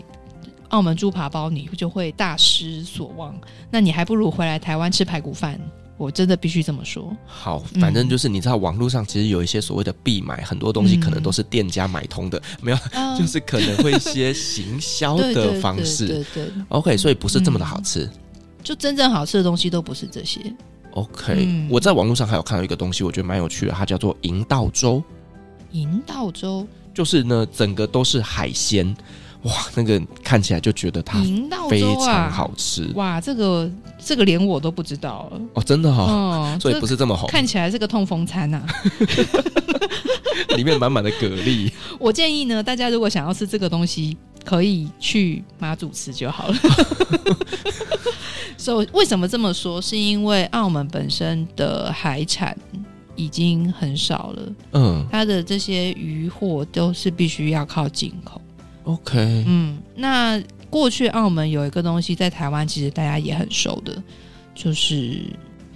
[0.70, 3.36] 澳门猪扒包，你就会大失所望。
[3.70, 5.60] 那你还不如回来台湾吃排骨饭。
[5.98, 7.16] 我真的必须这么说。
[7.28, 12.78] 好，反正就是你知道，网络上其实有一些所谓的必买，很多东西可能都是店家买通的，嗯、没有，
[13.16, 16.08] 就是可能会一些行销的方式。
[16.08, 18.10] 对对，对，对，对，对，OK，所以不是这么的好吃。
[18.64, 20.40] 就真正好吃的东西都不是这些。
[20.92, 25.02] OK，、嗯、我在网络上还有看到一个东西，我觉得蛮有趣的，它叫做银道粥。
[25.72, 28.96] 银道粥就是呢，整个都是海鲜。
[29.44, 31.20] 哇，那个看起来就觉得它
[31.68, 32.84] 非常好吃。
[32.84, 37.28] 啊、哇，这个这个连我都不知道了哦，真的哈、哦， 所以不是这么红。
[37.28, 38.68] 看起来是个痛风餐呐、啊，
[40.56, 41.72] 里面满满的蛤蜊。
[41.98, 46.56] 我建议呢，大家如果想要吃这个东西，可以去马祖吃就好了。
[48.58, 49.82] 所以为什么这么说？
[49.82, 52.56] 是因为澳门本身的海产
[53.16, 58.40] 已经很少了，嗯，它的这些渔获都是必须要靠进口。
[58.84, 64.02] OK，嗯，那过去澳门有一个东西在台湾其实大家也很熟的，
[64.54, 65.24] 就是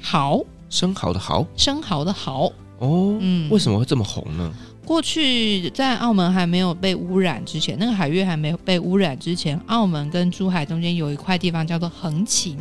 [0.01, 2.51] 蚝，生蚝的蚝，生蚝的蚝。
[2.77, 4.53] 哦，嗯，为什么会这么红呢？
[4.85, 12.57] 过去在澳门还没有被污染之前，那个海域还没有被污染之前，澳门跟珠海中间有一块地方叫做横琴，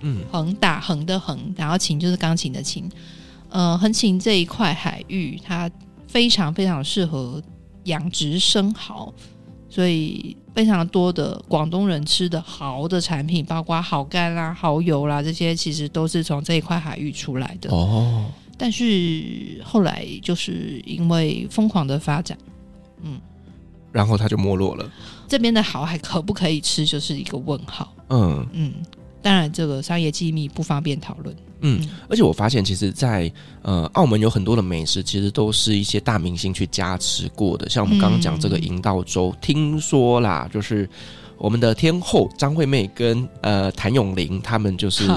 [0.00, 2.90] 嗯，横打横的横，然后琴就是钢琴的琴。
[3.48, 5.70] 呃，横琴这一块海域，它
[6.06, 7.42] 非常非常适合
[7.84, 9.12] 养殖生蚝。
[9.72, 17.70] 所以非常多的广东人吃的蚝的产品，包括蚝干啦、蚝油啦，这些其实都是从这一块海域出来的。
[17.70, 18.24] 哦，
[18.62, 22.36] 但是后来就是因为疯狂的发展，
[23.00, 23.18] 嗯，
[23.90, 24.92] 然后它就没落了。
[25.26, 27.90] 这边的好还可不可以吃，就是一个问号。
[28.10, 28.74] 嗯嗯，
[29.22, 31.34] 当然这个商业机密不方便讨论。
[31.62, 37.66] 嗯，而且我发现，其实在，在呃澳门有很多的美食，其实都是一些大明星去加持过的。
[37.70, 40.86] 像我们刚刚讲这个银道粥，嗯、听说啦，就是。
[41.40, 45.08] 我们的天后张惠妹跟呃谭咏麟他们就是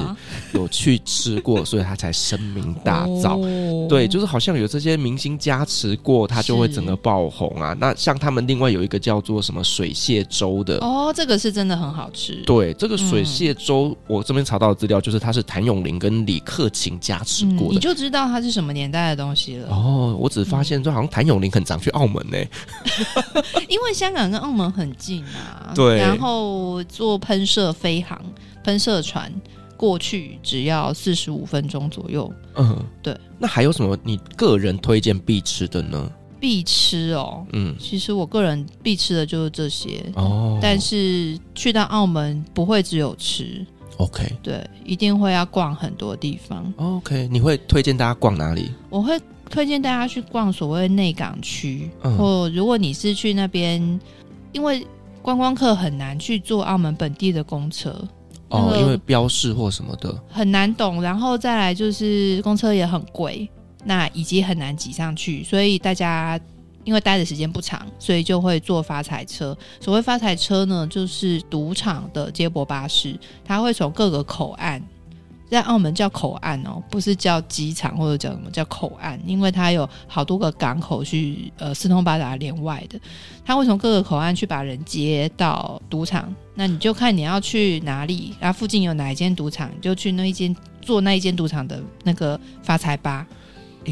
[0.53, 3.41] 有去吃过，所以他才声名大噪。
[3.41, 7.75] 哦、对，就是好像有这些明星加持过，他就会整个爆红啊。
[7.77, 12.41] 那像他们另外有一个叫做什么水蟹粥的哦，这个是真的很好吃。
[12.45, 19.67] 对，这个水蟹粥，嗯、我这边查到的资料就是它是谭咏麟跟李克勤加持过的，嗯，你就知道它是什么年代的东西了。
[19.69, 22.49] 哦，我只发现就好像谭咏麟很常去澳门呢，欸，
[23.67, 25.73] 因为香港跟澳门很近啊。
[25.75, 26.12] 对。
[26.13, 28.21] 然后坐喷射飞航、
[28.63, 29.31] 喷射船
[29.75, 32.31] 过去，只要四十五分钟左右。
[32.55, 33.17] 嗯，对。
[33.39, 36.09] 那还有什么你个人推荐必吃的呢？
[36.39, 40.59] 必吃哦，嗯，其实我个人必吃的就是这些哦。
[40.61, 44.29] 但是去到澳门不会只有吃，OK？
[44.41, 47.29] 对，一定会要逛很多地方，OK？
[47.31, 48.71] 你会推荐大家逛哪里？
[48.89, 49.17] 我会
[49.49, 53.99] 推荐大家去逛所谓内港区，嗯、或如果你是去那边，
[54.51, 54.85] 因为。
[55.23, 57.95] 观光客很难去坐澳门本地的公车
[58.49, 63.49] 哦，因为标示或什么的很难懂，然后再来就是公车也很贵，
[63.85, 66.39] 那以及很难挤上去，所以大家
[66.83, 69.57] 因为待的时间不长，所以就会坐发财车。
[69.79, 74.83] 所谓发财车呢，就是赌场的接驳巴士，它会从各个口岸。
[75.49, 82.99] 在澳门叫口岸哦，不是叫机场或者叫什么叫口岸，因为它有好多个港口去呃四通八达连外的，
[83.45, 93.27] 它会从各个口岸去把人接到赌场，那你就看你要去哪里，然后附近有哪一间赌场，你就去那一间做那一间赌场的那个发财吧。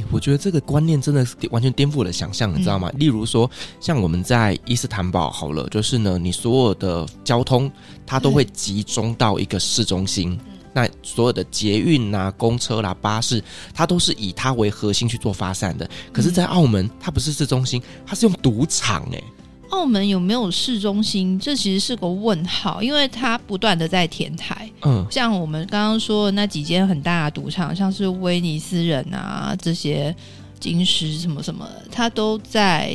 [0.09, 2.89] 我觉得这个观念真的是完全颠覆我的想象，你知道吗？
[2.93, 7.69] 嗯、例如说，像我们在伊斯坦堡好了，就是呢，你所有的交通
[8.05, 10.39] 它都会集中到一个市中心。
[10.45, 15.89] 嗯那所有的捷运啊、公车啦、啊、巴士，它都是以它为核心去做发散的。
[16.13, 19.23] 可是，在澳门，它不是市中心，它是用赌场诶、欸。
[19.69, 21.39] 澳门有没有市中心？
[21.39, 24.69] 这其实是个问号，因为它不断的在填台。
[24.81, 30.13] 嗯，像我们刚刚说的那几间很大的赌场，像是威尼斯人啊这些
[30.59, 32.93] 金狮什么什么，它都在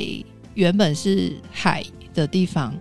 [0.52, 1.82] 原本是海
[2.14, 2.74] 的地方，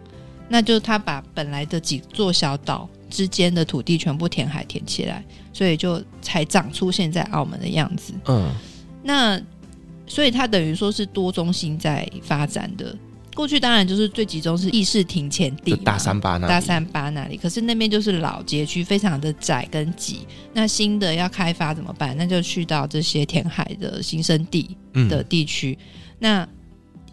[0.50, 2.90] 那就是他把本来的几座小岛。
[3.16, 5.24] 之间的土地全部填海填起来，
[5.54, 8.14] 所以就才长出现在澳门的样子。
[8.26, 8.52] 嗯，
[9.02, 9.42] 那
[10.06, 12.94] 所以它等于说是多中心在发展的。
[13.34, 17.36] 过去当然就是最集中是议事亭前地，大三巴那里，大三巴那里。
[17.36, 20.28] 可是那边就是老街区，非常的窄跟挤。
[20.54, 22.16] 那新的要开发怎么办？
[22.18, 24.78] 那就去到这些填海的新生地
[25.10, 25.78] 的地区。
[25.82, 25.86] 嗯、
[26.20, 26.50] 那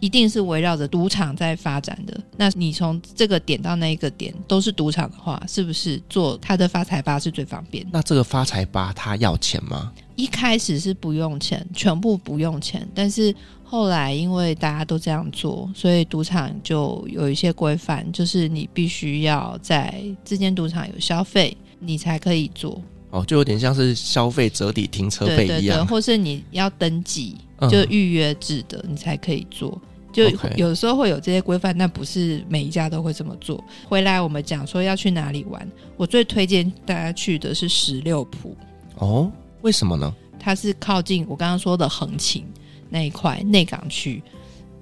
[0.03, 2.19] 一定是围绕着赌场在发展的。
[2.35, 7.87] 那你从这个点到那一个点都是赌场的话，是不是做他的发财吧是最方便？
[7.89, 9.93] 那这个发财吧他要钱吗？
[10.17, 12.85] 一开始是不用钱，全部不用钱。
[12.93, 22.81] 但是后来因为大家都这样做，所以赌场就有一些规范，就是你必须要在这间赌场有消费，你才可以做。
[23.11, 27.37] 哦，就有点像是消费折抵停车费一样，对对对，或是你要登记，
[27.71, 29.81] 就预约制的，嗯、你才可以坐。
[30.13, 33.61] 就有时候会有这些规范，但不是每一家都会这么做。
[33.89, 38.55] 回来我们讲说要去哪里玩，我最推荐大家去的是十六铺。
[38.97, 40.13] 哦，为什么呢？
[40.39, 42.45] 它是靠近我刚刚说的横琴
[42.89, 44.21] 那一块内港区，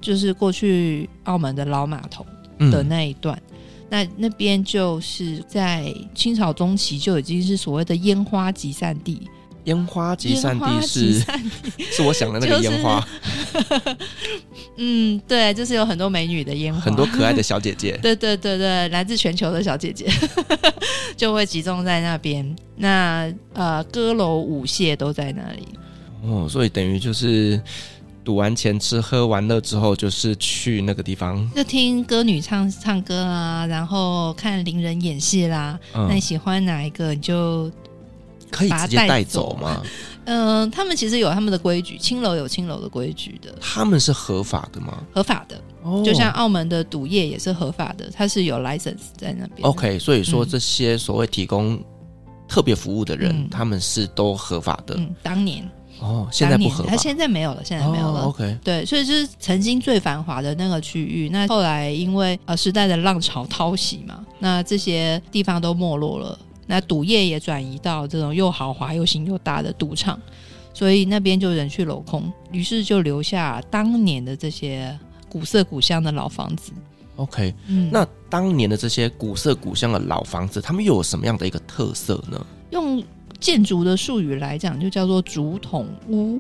[0.02, 2.26] 就是过去澳门的老码头
[2.72, 3.41] 的那一段。
[3.48, 3.58] 嗯、
[3.89, 9.28] 那那边就是在清朝中期就已经是所谓的烟花集散地。
[9.65, 11.19] 烟花集散地是
[11.91, 13.06] 是我想的那个烟花，
[13.54, 13.97] 就是，
[14.78, 20.08] 嗯，对，就是有很多美女的烟花，很多可爱的小姐姐， 对对对对，来自全球的小姐姐
[21.15, 22.56] 就会集中在那边。
[22.78, 25.67] 那呃，歌楼舞榭都在那里。
[26.24, 27.62] 哦，所以等于就是
[28.24, 35.80] 赌完钱、吃喝玩乐之后，就是去那个地方，就听歌女唱唱歌啊，然后看伶人演戏啦。
[35.93, 37.71] 嗯、那你喜欢哪一个，你就。
[38.52, 39.82] 可以直接带走吗？
[40.26, 43.56] 嗯、 呃，他们其实有他们的规矩，青楼有青楼的规矩的。
[43.60, 45.02] 他们是合法的吗？
[45.14, 49.68] 合法的，哦、就像澳门的赌业也是合法的，它是有 license 在那边。
[49.68, 51.82] OK，所以说这些所谓提供
[52.48, 54.96] 特别服务的人，嗯、他们是都合法的。
[54.98, 55.68] 嗯，当年
[56.00, 58.22] 哦，现在不合法，他现在没有了，现在没有了。
[58.22, 66.38] 哦、OK，对，所以就是曾经最繁华的那个区域，那后来因为呃时代的浪潮淘洗嘛，那这些地方都没落了。
[66.67, 70.19] 那赌业也转移到这种又豪华又新又大的赌场，
[70.74, 74.97] 所以那边就人去楼空，于是就留下当年的这些
[75.30, 76.71] 古色古香的老房子。
[77.17, 82.45] OK，嗯，那当年的这些古色古香的老房子，他们又有什么样的一个特色呢？
[82.69, 83.04] 用
[83.39, 86.39] 建筑的术语来讲，就叫做竹筒屋。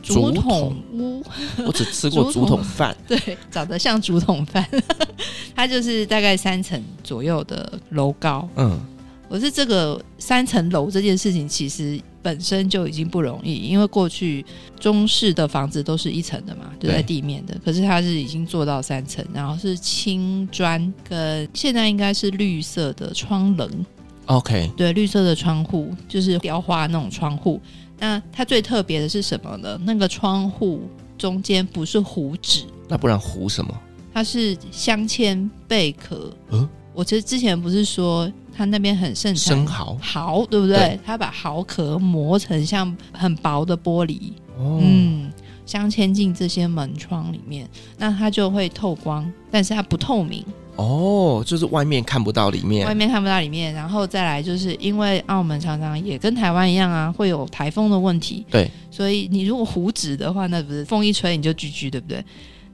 [0.00, 1.22] 竹筒屋，
[1.66, 4.64] 我只吃 过竹筒饭， 对，长得像竹筒饭，
[5.56, 8.80] 它就是大概三层左右的楼高，嗯。
[9.28, 14.44] 可是这个三层楼这件事情，其实本身就已经不容易，因为过去
[14.80, 17.54] 中式的房子都是一层的嘛，就在地面的。
[17.62, 23.86] 可是它是已经做到三层，然后是青砖跟现在应该是绿色的窗棱。
[24.26, 27.60] OK，对，绿色的窗户就是雕花那种窗户。
[27.98, 29.78] 那它最特别的是什么呢？
[29.84, 30.82] 那个窗户
[31.18, 33.78] 中间不是糊纸，那不然糊什么？
[34.14, 36.32] 它是镶嵌贝壳。
[36.50, 38.32] 嗯，我其实之前不是说。
[38.58, 40.76] 他那边很盛产生蚝，蚝对不对？
[40.76, 45.30] 对，他把蚝壳磨成像很薄的玻璃，哦、嗯，
[45.64, 50.44] 镶嵌进这些门窗里面，那它就会透光，但是它不透明。
[50.74, 53.72] 哦，就是外面看不到里面，外面看不到里面。
[53.72, 58.44] 然后再来，就是因为澳门常常也跟台湾一样啊，会有台风的问题。
[58.50, 62.24] 对，所以你如果糊纸的话，那不是风一吹你就焗焗，对不对？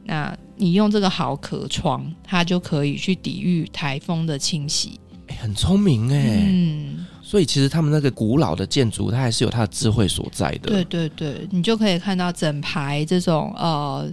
[0.07, 5.01] 那你用这个蚝壳窗，它就可以去抵御台风的侵袭。
[5.41, 10.71] 很聪明哎，嗯，所以其实他们那个古老的建筑，它还是有它的智慧所在的。
[10.71, 14.07] 对对对，你就可以看到整排这种呃，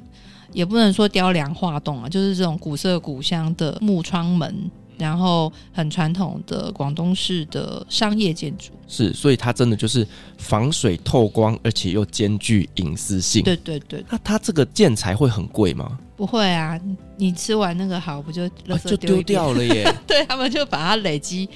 [0.54, 8.72] 也不能说雕梁画栋啊，就是这种古色古香的木窗门，然后很传统的广东式的商业建筑。
[8.88, 13.42] 是，所以它真的就是防水透光，而且又兼具隐私性。
[13.42, 15.98] 对对对，那它这个建材会很贵吗？
[16.16, 16.80] 不会啊，
[17.18, 18.48] 你吃完那个好不就
[18.86, 19.92] 就丢掉了耶？
[20.06, 21.50] 对，他们就把它累积，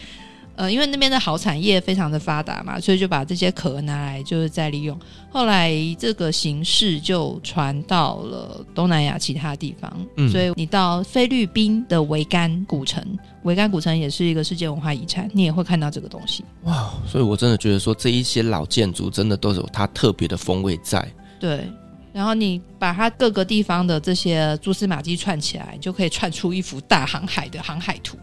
[0.56, 4.98] 呃，因为那边的好产业非常的发达嘛，所以就把这些壳拿来就是再利用。
[5.30, 13.04] 后来这个形式就传到了东南亚其他地方，嗯、所以你到菲律宾的维甘古城，
[13.44, 16.44] 维甘古城也是一个世界文化遗产，你也会看到这个东西。
[16.63, 21.06] 哇，所以我真的觉得说这一些老建筑真的都有它特别的风味在。
[21.39, 21.68] 对。
[22.15, 28.17] 然后你把它各个地方的这些蛛丝马迹串起来，就可以串出一幅大航海的航海图。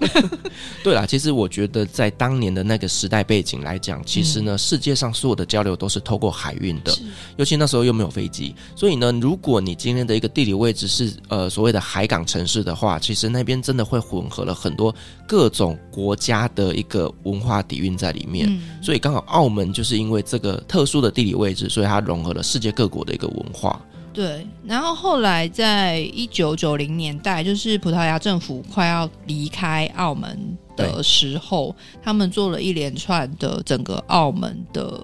[0.84, 6.94] 对啦，其实我觉得在当年的那个时代背景来讲，其实呢，嗯、世界上所有的交流都是透过海运的，
[7.38, 14.94] 尤其那时候又没有飞机，所以呢，如果你今天的一个地理位置是呃所谓的海港城市的话，其实那边真的会混合了很多
[15.26, 18.46] 各种国家的一个文化底蕴在里面。
[18.50, 23.80] 嗯、所以刚好澳门就是因为这个特殊的地理位置，所以它融合了世界各国的一个文化，
[24.12, 24.46] 对。
[24.64, 30.38] 然后后来在一九九零年代，就是葡萄牙政府快要离开澳门
[30.76, 35.00] 的时候，他们做了一连串的整个澳门的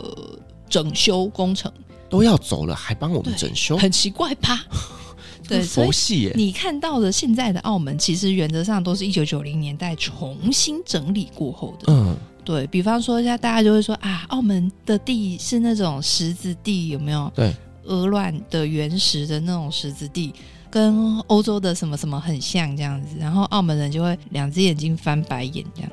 [0.69, 1.73] 整修工程。
[2.11, 4.67] 都要走了，还帮我们整修，很奇怪吧？
[5.49, 6.33] 对，佛系耶。
[6.37, 11.87] 你看到的现在的澳门，其实原则上都是一九九零年代重新整理过后的。
[11.91, 12.15] 嗯，
[12.45, 17.33] 对，比方说，一下大家就会说啊，澳门的地是那种石子地，有没有？
[17.35, 17.51] 对。
[17.85, 20.33] 鹅卵的原石的那种石子地，
[20.71, 25.91] 跟欧洲的什么什么很像这样子，然后澳门人就会两只眼睛翻白眼，这样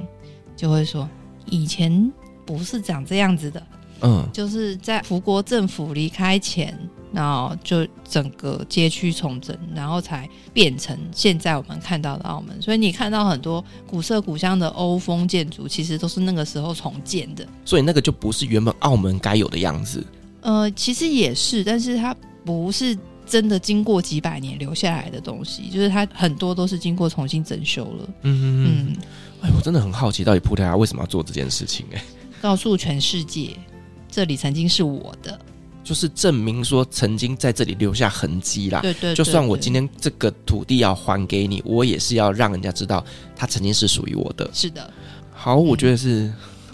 [0.56, 1.08] 就会说
[1.46, 2.12] 以前
[2.46, 3.68] 不是长这样子的，
[4.02, 6.78] 嗯，就是在福国政府离开前
[7.12, 12.62] 然后就整个街区重整，然后才变成现在我们看到的澳门。
[12.62, 17.48] 所以你看到很多古色古香的欧风建筑，其实都是那个时候重建的。
[17.66, 20.06] 所以那个就不是原本澳门该有的样子。
[20.42, 22.16] 呃，其实也是，但是它
[22.46, 28.10] 不是真的经过几百年留下来的东西，就是它很多都是经过重新整修了。
[28.24, 28.98] 嗯嗯嗯。
[29.42, 31.86] 哎，我真的很好奇，到底葡萄牙为什么要做这件事情？
[31.94, 32.04] 哎，
[32.42, 33.52] 告诉全世界，
[34.10, 35.40] 这里曾经是我的。
[35.82, 38.80] 就是证明说曾经在这里留下痕迹啦。
[38.82, 43.04] 对对，对，对，就算我今天这个土地要还给你，我也是要让人家知道
[43.36, 44.48] 它曾经是属于我的。
[44.54, 44.94] 是的。
[45.34, 46.32] 好，我觉得是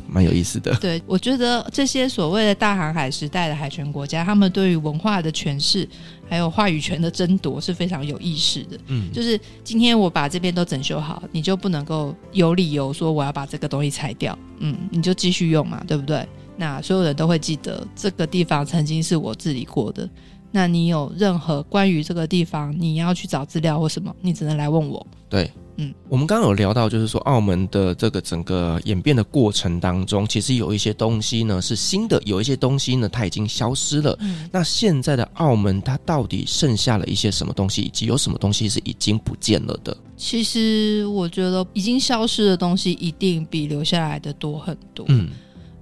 [0.07, 0.71] 蛮有意思的。
[0.71, 5.87] 嗯、对，我觉得这些所谓的大航海时代的海权国家，他们对于文化的诠释
[6.29, 8.77] 还有话语权的争夺是非常有意识的。
[8.87, 14.37] 嗯，就是今天我把这边都整修好，你就不能够有理由说我要把这个东西拆掉。
[14.59, 16.27] 嗯，你就继续用嘛，对不对？
[16.57, 20.09] 那所有人都会记得这个地方曾经是我治理过的。
[20.55, 25.05] 那你有任何关于这个地方，你要去找资料或什么，你只能来问我。
[25.27, 34.17] 对，嗯，我们刚刚有聊到，就是说澳门的这个整个演变的过程当中，其实有一些东西呢是新的，有一些东西呢它已经消失了。
[34.21, 39.97] 嗯，那现在的澳门它到底剩下了一些什么东西，以及有什么东西是已经不见了的？
[40.15, 45.05] 其实我觉得已经消失的东西一定比留下来的多很多。
[45.09, 45.27] 嗯。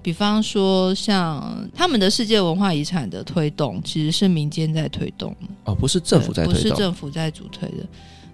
[0.03, 5.33] 比方说，像他们的世界文化遗产的推动，其实是民间在推动
[5.63, 7.87] 哦，不是政府在推动，不是政府在主推的。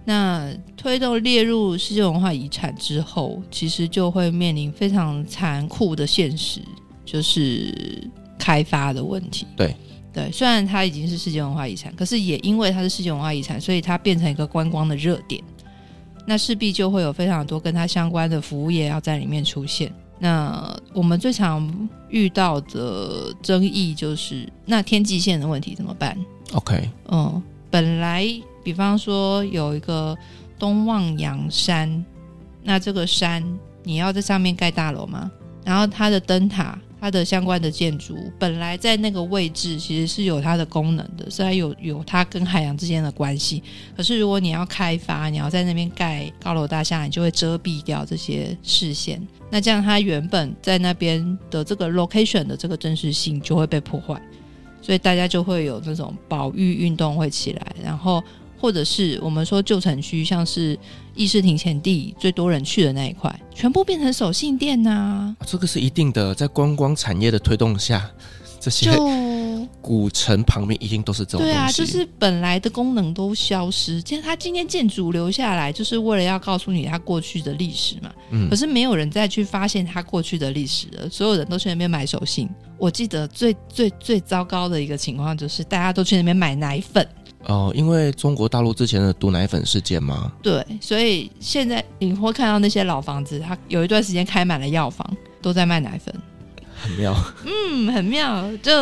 [0.04, 6.60] 那推动列入世界文化遗产之后，其实就会面临非常残酷的现实，
[7.04, 7.72] 就是
[8.36, 9.46] 开发的问题。
[9.56, 9.76] 对
[10.12, 15.40] 对，虽然它已经是世界文化遗产，可是也因为它是世界文化遗产，所以它变成一个观光的热点。
[16.26, 19.92] 那势必就会有非常多跟它相关的服务业要在里面出现。
[20.20, 26.16] 那我们最常遇到的争议就是，那天际线的问题怎么办
[26.52, 28.24] ？OK，嗯，本来
[28.62, 30.16] 比方说有一个
[30.58, 32.04] 东望洋山，
[32.62, 33.42] 那这个山
[33.82, 35.30] 你要在上面盖大楼吗？
[35.64, 36.78] 然后它的灯塔。
[37.00, 43.62] 它的相关的建筑本来在那个位置其实是有它的功能的，虽然有有它跟海洋之间的关系。
[43.96, 49.20] 可是如果你要开发，你要在那边盖高楼大厦，你就会遮蔽掉这些视线。
[49.50, 54.20] 那这样它原本在那边的这个 location 的这个真实性就会被破坏，
[54.82, 58.22] 所以大家就会有那种保育运动会起来，然后。
[58.62, 60.78] 或者是我们说旧城区，像是
[61.20, 65.36] 议事亭前地最多人去的那一块，全部变成手信店呐、啊。
[65.46, 68.10] 这个是一定的，在观光产业的推动下，
[68.58, 68.90] 这些
[69.82, 71.40] 古城旁边一定都是这种。
[71.40, 74.02] 对啊，就是本来的功能都消失。
[74.02, 78.10] 其实它今天建筑留下来，就是为了要告诉你它过去的历史嘛。
[78.30, 78.48] 嗯。
[78.48, 82.48] 可是没有人再去发现它过去的历史了，所有人都去那边买手信。
[82.78, 87.06] 我记得最最最糟糕的一个情况就是，大家都去那边买奶粉。
[87.46, 90.30] 哦，因为中国大陆之前的毒奶粉事件吗？
[90.42, 95.08] 对，所以现在你会看到那些老房子，它有一段时间开满了药房，
[95.40, 96.14] 都在卖奶粉，
[96.80, 97.14] 很妙。
[97.46, 98.44] 嗯，很妙。
[98.58, 98.72] 就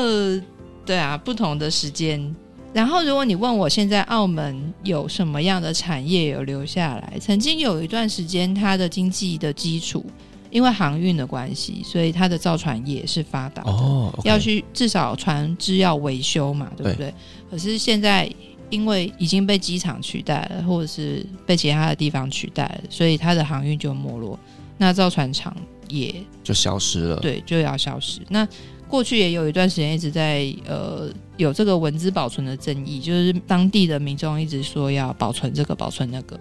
[0.84, 2.34] 对啊，不同的时间。
[2.74, 10.04] 然后，如果你问我现在澳门有什么样的产业有留下来，曾经有一段时间，它的经济的基础。
[10.50, 13.70] 因为航运的关系，所以它的造船业是发达的。
[13.70, 17.10] 哦，okay、要去至少船只要维修嘛，对不对？
[17.10, 17.14] 对。
[17.50, 18.26] 可是现在
[18.70, 24.38] 因为已经被机场取代了，或者是被其他的地方取代了，所以它的航运就没落。
[24.76, 25.56] 那造船厂
[25.88, 26.14] 也
[26.44, 27.16] 就消失了。
[27.16, 28.20] 对，就要消失。
[28.28, 28.46] 那
[28.86, 36.38] 过去也有一段时间一直在呃有这个文字保存的争议，就是当地的民众一直说要保存这个保存那个，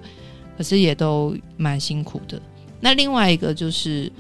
[0.58, 2.42] 可是也都蛮辛苦的。
[2.80, 4.12] 那另外一个就是，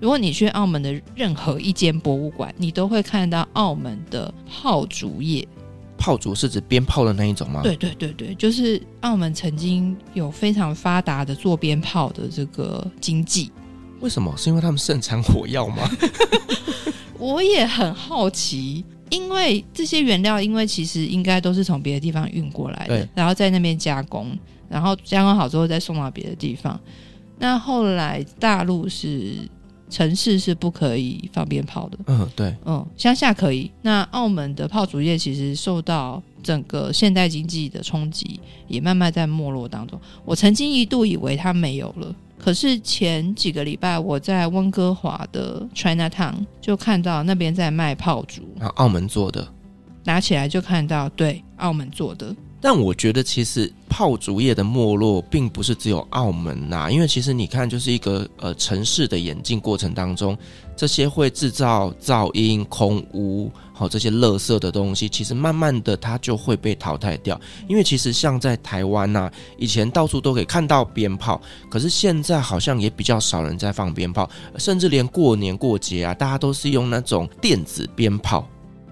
[0.00, 5.46] 如果你去澳门的任何一间博物馆，你都会看到澳门的炮竹业。
[5.96, 7.60] 炮竹是指鞭炮的那一种吗？
[7.62, 13.50] 对对对对，就是澳门曾经有非常发达的做鞭炮的这个经济。
[14.00, 14.32] 为什么？
[14.36, 15.88] 是因为他们盛产火药吗？
[17.18, 24.38] 我也很好奇，因为这些原料，因为其实应该都是从别的地方运过来的，然后在那边加工，
[24.68, 26.78] 然后加工好之后再送到别的地方。
[27.38, 29.36] 那后来大陆是
[29.88, 33.70] 城市是不可以放鞭炮的，嗯，对，嗯，乡下可以。
[33.82, 39.98] 那澳门的炮竹业其实受到整个现代经济的冲击，也慢慢在没落当中。
[40.24, 49.46] 我曾经一度以为它没有了，可是前几个礼拜我在温哥华的 China Town 就看到那边在卖炮竹，啊，澳门做的，
[50.04, 52.34] 拿起来就看到，对，澳门做的。
[52.68, 60.36] 但我觉得其实炮竹业的没落，并不是只有澳门呐、因为其实你看，就是一个呃城市的演进过程当中，
[60.74, 67.40] 这些会制造噪音、空污，好这些垃圾的东西，其实慢慢的它就会被淘汰掉。
[67.68, 71.40] 因为其实像在台湾呐、以前到处都可以看到鞭炮，
[71.70, 78.44] 可是现在好像也比较少人在放鞭炮，甚至连过年过节啊，大家都是用那种电子鞭炮。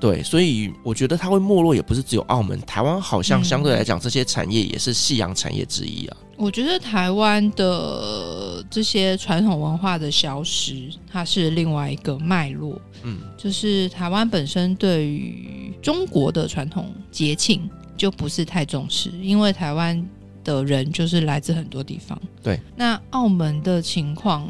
[0.04, 6.16] 对，所以我觉得它会没落，也不是只有澳门，台湾好像相对来讲，这些产业也是夕阳产业之一啊。
[6.36, 12.78] 我觉得台湾的这些传统文化的消失，它是另外一个脉络。
[13.02, 20.06] 嗯，就是台湾本身对于中国的传统节庆就不是太重视，因为台湾
[20.44, 22.20] 的人就是来自很多地方。
[22.42, 24.46] 对，那澳门的情况。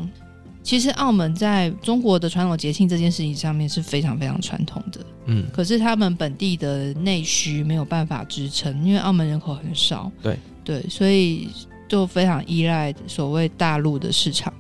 [0.65, 11.51] 其实澳门在中国的传统节庆这件事情上面是非常非常传统的，嗯，可是他们本地的内需没有办法支撑，因为澳门人口很少，对对，所以
[11.87, 14.53] 就非常依赖所谓大陆的市场。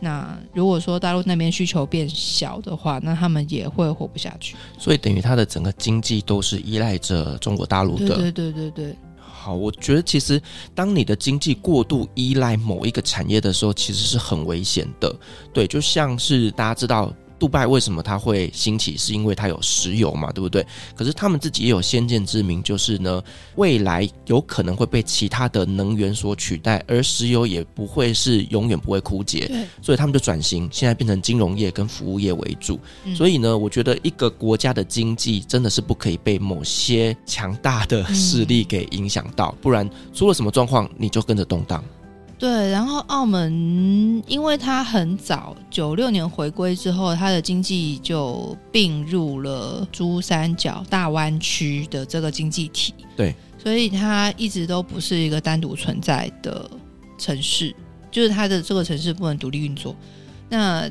[0.00, 4.56] 那如果说大陆那边需求变小的话，那他们也会活不下去。
[4.76, 8.96] 所以等于他的整个经济都是依赖着中国大陆的，对对对对对。
[9.46, 10.42] 好，我觉得其实
[10.74, 15.14] 当你的经济过度依赖某一个产业的时候，其实是很危险的。
[15.52, 17.14] 对，就像是大家知道。
[17.38, 18.96] 杜拜为什么它会兴起？
[18.96, 20.66] 是因为它有石油嘛，对不对？
[20.94, 23.22] 可是他们自己也有先见之明，就是呢，
[23.56, 29.50] 未来有可能会被其他的能源所取代，而石油也不会是永远不会枯竭，
[29.82, 32.78] 所以他们就转型，现在变成金融业跟服务业为主。
[33.14, 41.84] 所以呢，我觉得一个国家的经济真的是不可以被某些强大的势力给影响到，不然出了什么状况，你就跟着动荡。
[42.38, 52.92] 对，然后澳门因为它很早九六年回归之后，它的经济就并入了珠三角大湾区的这个经济体。
[53.16, 56.70] 对，所以它一直都不是一个单独存在的
[57.16, 57.74] 城市，
[58.10, 59.96] 就是它的这个城市不能独立运作。
[60.50, 60.90] 那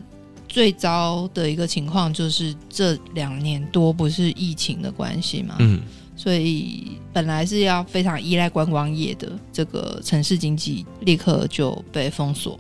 [0.49, 5.57] 最糟的一个情况就是这两年多不是疫情的关系嘛？
[5.59, 5.81] 嗯。
[6.15, 12.59] 所以本来是要非常依赖观光业的这个城市经济，立刻就被封锁。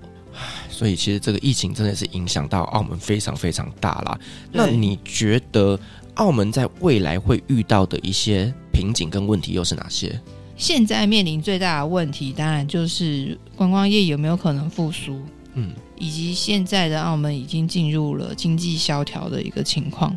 [0.69, 4.19] 所以其实这个疫情真的是影响到澳门非常非常大啦。
[4.51, 5.79] 那你觉得
[6.15, 10.19] 澳门在未来会遇到的一些瓶颈跟问题又是哪些？
[10.57, 15.21] 现在面临最大的问题，当然就是观光业有没有可能复苏？
[15.53, 20.13] 嗯，以及现在的澳门已经进入了经济萧条的一个情况。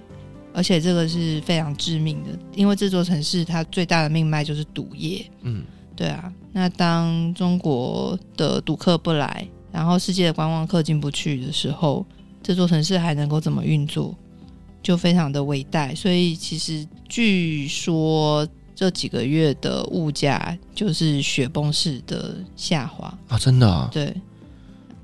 [0.59, 5.25] 而且这个是非常致命的，因为这座城市它最大的命脉就是赌业。
[5.43, 5.63] 嗯，
[5.95, 6.33] 对啊。
[6.53, 12.05] 那当中国的赌客不来，然后世界的观光客进不去的时候，
[12.43, 14.13] 这座城市还能够怎么运作？
[14.83, 15.95] 就非常的危殆。
[15.95, 18.45] 所以其实据说
[18.75, 23.39] 这几个月的物价就是雪崩式的下滑啊！
[23.39, 23.89] 真的啊？
[23.93, 24.13] 对。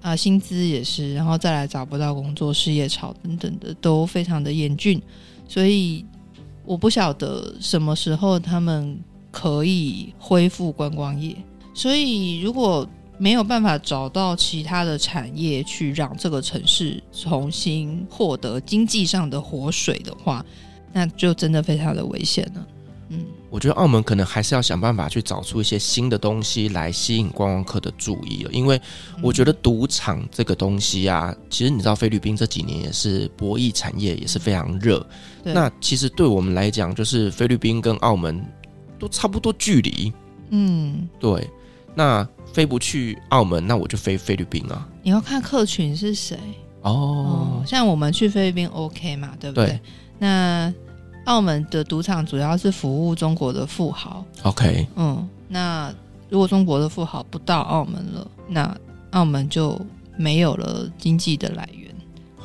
[0.02, 5.00] 啊，薪资也是，然后再来找不到工作，失业潮等等的都非常的严峻。
[5.46, 6.04] 所以
[6.64, 8.98] 我不晓得什么时候他们
[9.30, 11.36] 可以恢复观光业。
[11.74, 12.88] 所以如果
[13.18, 20.44] 没有办法找到其他的产业去让这个城市重新获得经济上的活水的话，
[20.92, 22.66] 那就真的非常的危险了。
[23.54, 28.80] 嗯，我觉得澳门可能还是要想办法去找出一些新的东西来吸引观光客的注意了，因为
[29.22, 35.06] 我觉得赌场这个东西啊，其实你知道菲律宾这几年也是博弈产业也是非常热。
[35.44, 38.44] 那其实对我们来讲，就是菲律宾跟澳门
[38.98, 40.12] 都差不多距离。
[40.50, 41.48] 嗯，对。
[41.94, 44.88] 那飞不去澳门，那我就飞菲律宾啊。
[45.02, 46.36] 你要看客群是谁
[46.82, 49.66] 哦，像我们去菲律宾 OK 嘛，对不对？
[49.66, 49.80] 对。
[50.18, 50.74] 那
[51.24, 54.24] 澳门的赌场主要是服务中国的富豪。
[54.42, 55.92] OK，嗯，那
[56.28, 58.76] 如果中国的富豪不到澳门了，那
[59.10, 59.80] 澳门就
[60.16, 61.90] 没有了经济的来源，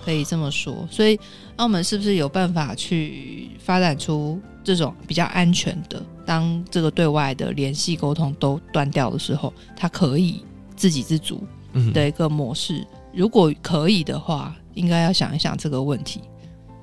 [0.04, 0.88] 可以这么说。
[0.90, 1.20] 所以，
[1.58, 10.44] 澳门是不是有办法去发展出这种比较安全的，当这个对外的联系沟通都断掉的时候，它可以
[10.76, 11.44] 自给自足
[11.94, 12.80] 的一个模式？
[12.80, 16.22] 嗯、如果可以的话，应该要想一想这个问题，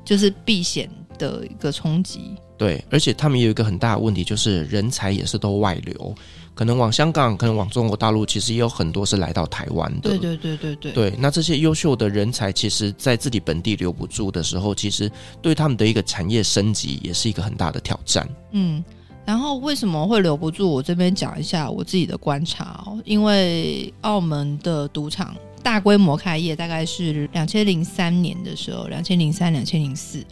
[0.05, 0.91] 就是避险。
[1.17, 6.15] 的一个冲击，对，而且他们也有一个很大的问题，就是人才也是都外流，
[6.55, 10.11] 可能往香港，可能往中国大陆，其实也有很多是来到台湾的。
[10.11, 10.93] 对对对对对。
[10.93, 15.11] 对，那这些优秀的人才，其实在自己本地留不住的时候，其实
[15.43, 18.29] 对他们的一个产业升级也是一个很大的挑战。
[18.53, 18.83] 嗯，
[19.25, 20.69] 然后为什么会留不住？
[20.69, 30.25] 我这边讲一下我自己的观察哦，因为澳门的赌场大规模开业大概是两千零三年的时候，两千零三、两千零四。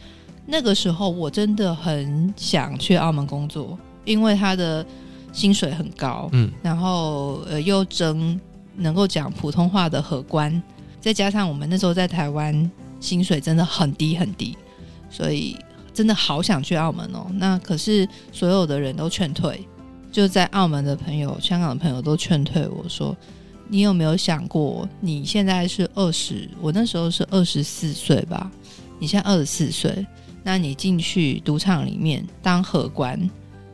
[0.46, 4.84] 那个时候我真的很想去澳门工作，因为他的
[5.32, 8.38] 薪水很高，嗯，然后呃又争
[8.76, 10.62] 能够讲普通话的荷官，
[11.00, 12.70] 再加上我们那时候在台湾
[13.00, 14.56] 薪水真的很低很低，
[15.10, 15.56] 所以
[15.92, 17.26] 真的好想去澳门哦。
[17.34, 19.66] 那可是所有的人都劝退，
[20.12, 23.16] 就在澳门的朋友、香港的朋友都劝退我说
[23.68, 28.50] ：“你有没有想过，你现在是二十，我那时候是二十四岁吧？
[28.98, 30.06] 你现在二十四岁，
[30.44, 33.18] 那你进去赌场里面当荷官，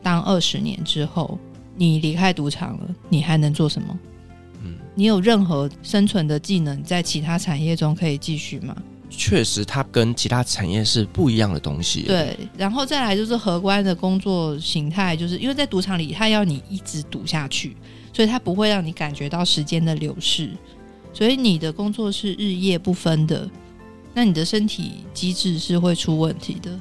[0.02, 1.38] 当二十年之后。”
[1.76, 3.98] 你离开赌场了，你还能做什么？
[4.62, 8.76] 嗯，你有任何生存的技能在其他产业中可以继续吗？
[9.08, 12.02] 确实，它跟其他产业是不一样的东西。
[12.02, 17.74] 对，然后再来就是荷官的工作形态，就是因为在赌场里，他要你一直赌下去，
[18.12, 20.50] 所以他不会让你感觉到时间的流逝，
[21.14, 23.48] 所以你的工作是日夜不分的，
[24.20, 26.78] 那你的身体机制是会出问题的。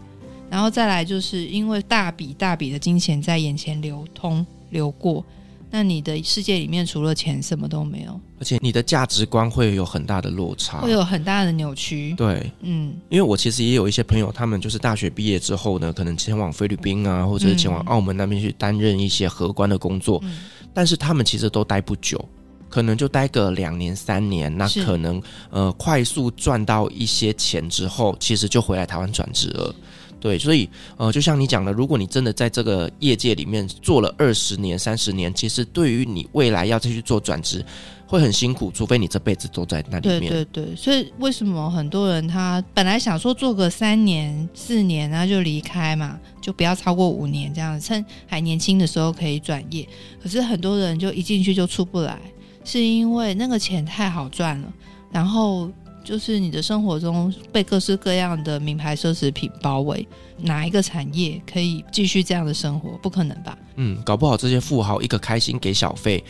[0.49, 4.45] 然后再来就是因为大笔大笔的金钱在眼前流通。
[4.71, 5.25] 流过，
[5.71, 12.13] 那你的世界里面除了钱什么都没有，而且你的价值观会有很大的落差，会有很大的扭曲。
[12.15, 20.37] 对，嗯，因为我其实也有一些朋友，他们就是大学毕业之后呢，可能前往菲律宾啊，或者是前往澳门那边去担任一些荷官的工作，嗯，
[20.71, 22.23] 但是他们其实都待不久，
[22.69, 29.75] 可能就待个两年三年，那可能呃快速赚到一些钱之后，其实就回来台湾转职了。
[30.21, 37.63] 对，所以呃，就像你讲的，如果你真的在这个业界里面做了二十年、三十年，其实对于你未来要再去做转职，
[38.05, 40.29] 会很辛苦，除非你这辈子都在那里面。
[40.29, 49.87] 对对对，所以为什么很多人他本来想说做个三年、四年，然后就离开嘛，就不要超过五年这样，趁还年轻的时候可以转业。
[50.21, 52.19] 可是很多人就一进去就出不来，
[52.63, 54.73] 是因为那个钱太好赚了，
[55.11, 55.69] 然后。
[56.01, 60.07] 就是你的生活中被各式各样的名牌奢侈品包围，
[60.37, 62.97] 哪一个产业可以继续这样的生活？
[62.97, 63.55] 不可能吧？
[63.75, 66.23] 嗯，搞不好这些富豪一个开心给小费，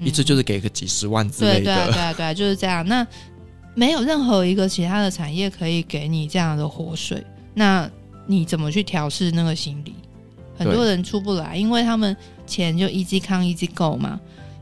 [0.00, 1.64] 嗯、一次就是给个几十万之类的。
[1.64, 2.86] 对对啊，对啊，对啊，就是这样。
[2.86, 3.06] 那
[3.74, 7.22] 没有任何一个其他的产业可以给你这样的活水，
[7.52, 7.90] 那
[8.26, 9.92] 你怎么去调试那个心理？
[10.56, 12.16] 很多人出不来，因为他们
[12.46, 14.18] 钱就 easy come easy go 嘛。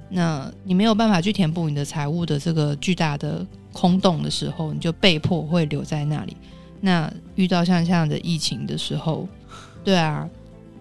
[0.09, 3.46] 那你没有办法去填补你的财务的这个巨大的。
[3.74, 6.36] 空洞的时候，你就被迫会留在那里。
[6.80, 9.26] 那遇到像这样的疫情的时候，
[9.82, 10.30] 对啊，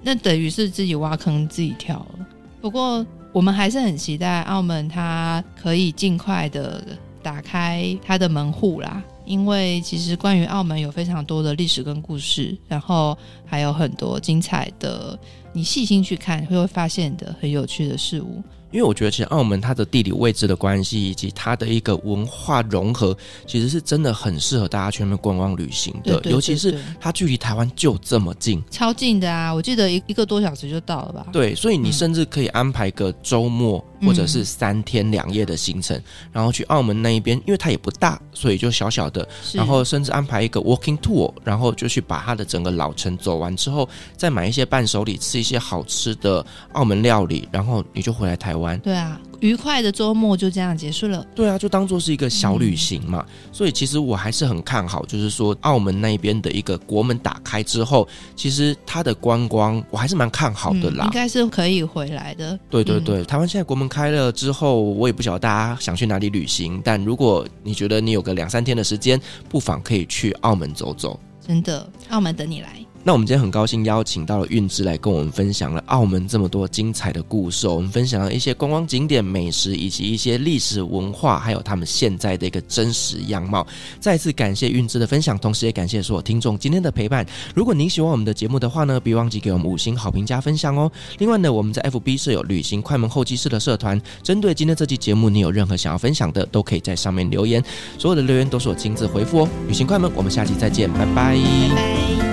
[0.04, 2.28] 那等于是自己挖坑自己跳了。
[2.62, 6.86] 不过，我们还是很期待澳门它可以尽快的
[7.24, 9.04] 打开它的门户啦。
[9.26, 15.18] 因为其实关于澳门有非常多的历史跟故事，然后还有很多精彩的，
[15.52, 18.44] 你细心去看会会发现的很有趣的事物。
[18.74, 23.16] 因为我觉得，其实澳门它的地理位置的关系，以及它的一个文化融合，
[23.46, 26.00] 其实是真的很适合大家去那边观光旅行的。
[26.04, 29.54] 对对对对，尤其是它距离台湾就这么近，超近的啊！
[29.54, 31.28] 我记得一一个多小时就到了吧？
[31.32, 33.84] 对，所以你甚至可以安排个周末。
[34.06, 36.04] 或者是三天两夜的行程，嗯，
[36.34, 48.63] 然后去澳门那一边，因为它也不大，所以就小小的，然后甚至安排一个 walking tour，然后就去把它的整个老城走完之后，再买一些伴手礼，吃一些好吃的澳门料理，然后你就回来台湾。
[48.84, 49.20] 对啊。
[49.40, 51.26] 愉快的周末就这样结束了。
[51.36, 53.26] 对啊，就当做是一个小旅行嘛。
[53.28, 53.50] 嗯。
[53.52, 58.08] 所以其实我还是很看好，就是说澳门那边的一个国门打开之后，
[58.38, 61.04] 其实它的观光我还是蛮看好的啦。
[61.04, 62.58] 嗯，应该是可以回来的。
[62.70, 71.20] 对对对，嗯，台湾现在国门开了之后，我也不晓得大家想去哪里旅行，但如果你觉得你有个两三天的时间，不妨可以去澳门走走。
[71.46, 72.70] 真的，澳门等你来。
[73.06, 77.68] 那我们今天很高兴邀请到了韵之来跟我们分享了澳门这么多精彩的故事。
[77.68, 83.68] 我们分享了一些观光景点、美食，以及一些历史文化，还有他们现在的一个真实样貌。
[84.00, 87.26] 再次感谢韵之的分享，同时也感谢所有听众今天的陪伴。
[87.54, 90.90] 如果您喜欢我们的节目的话呢，别忘记给我们五星好评加分享哦。
[91.18, 97.62] 另外呢，我们在 FB 设有旅行快门候机室的社团，针对今天这期节目，你有任何想要分享的，都可以在上面留言，
[97.98, 99.50] 所有的留言都是我亲自回复哦。
[99.68, 102.33] 旅行快门，我们下期再见，拜拜。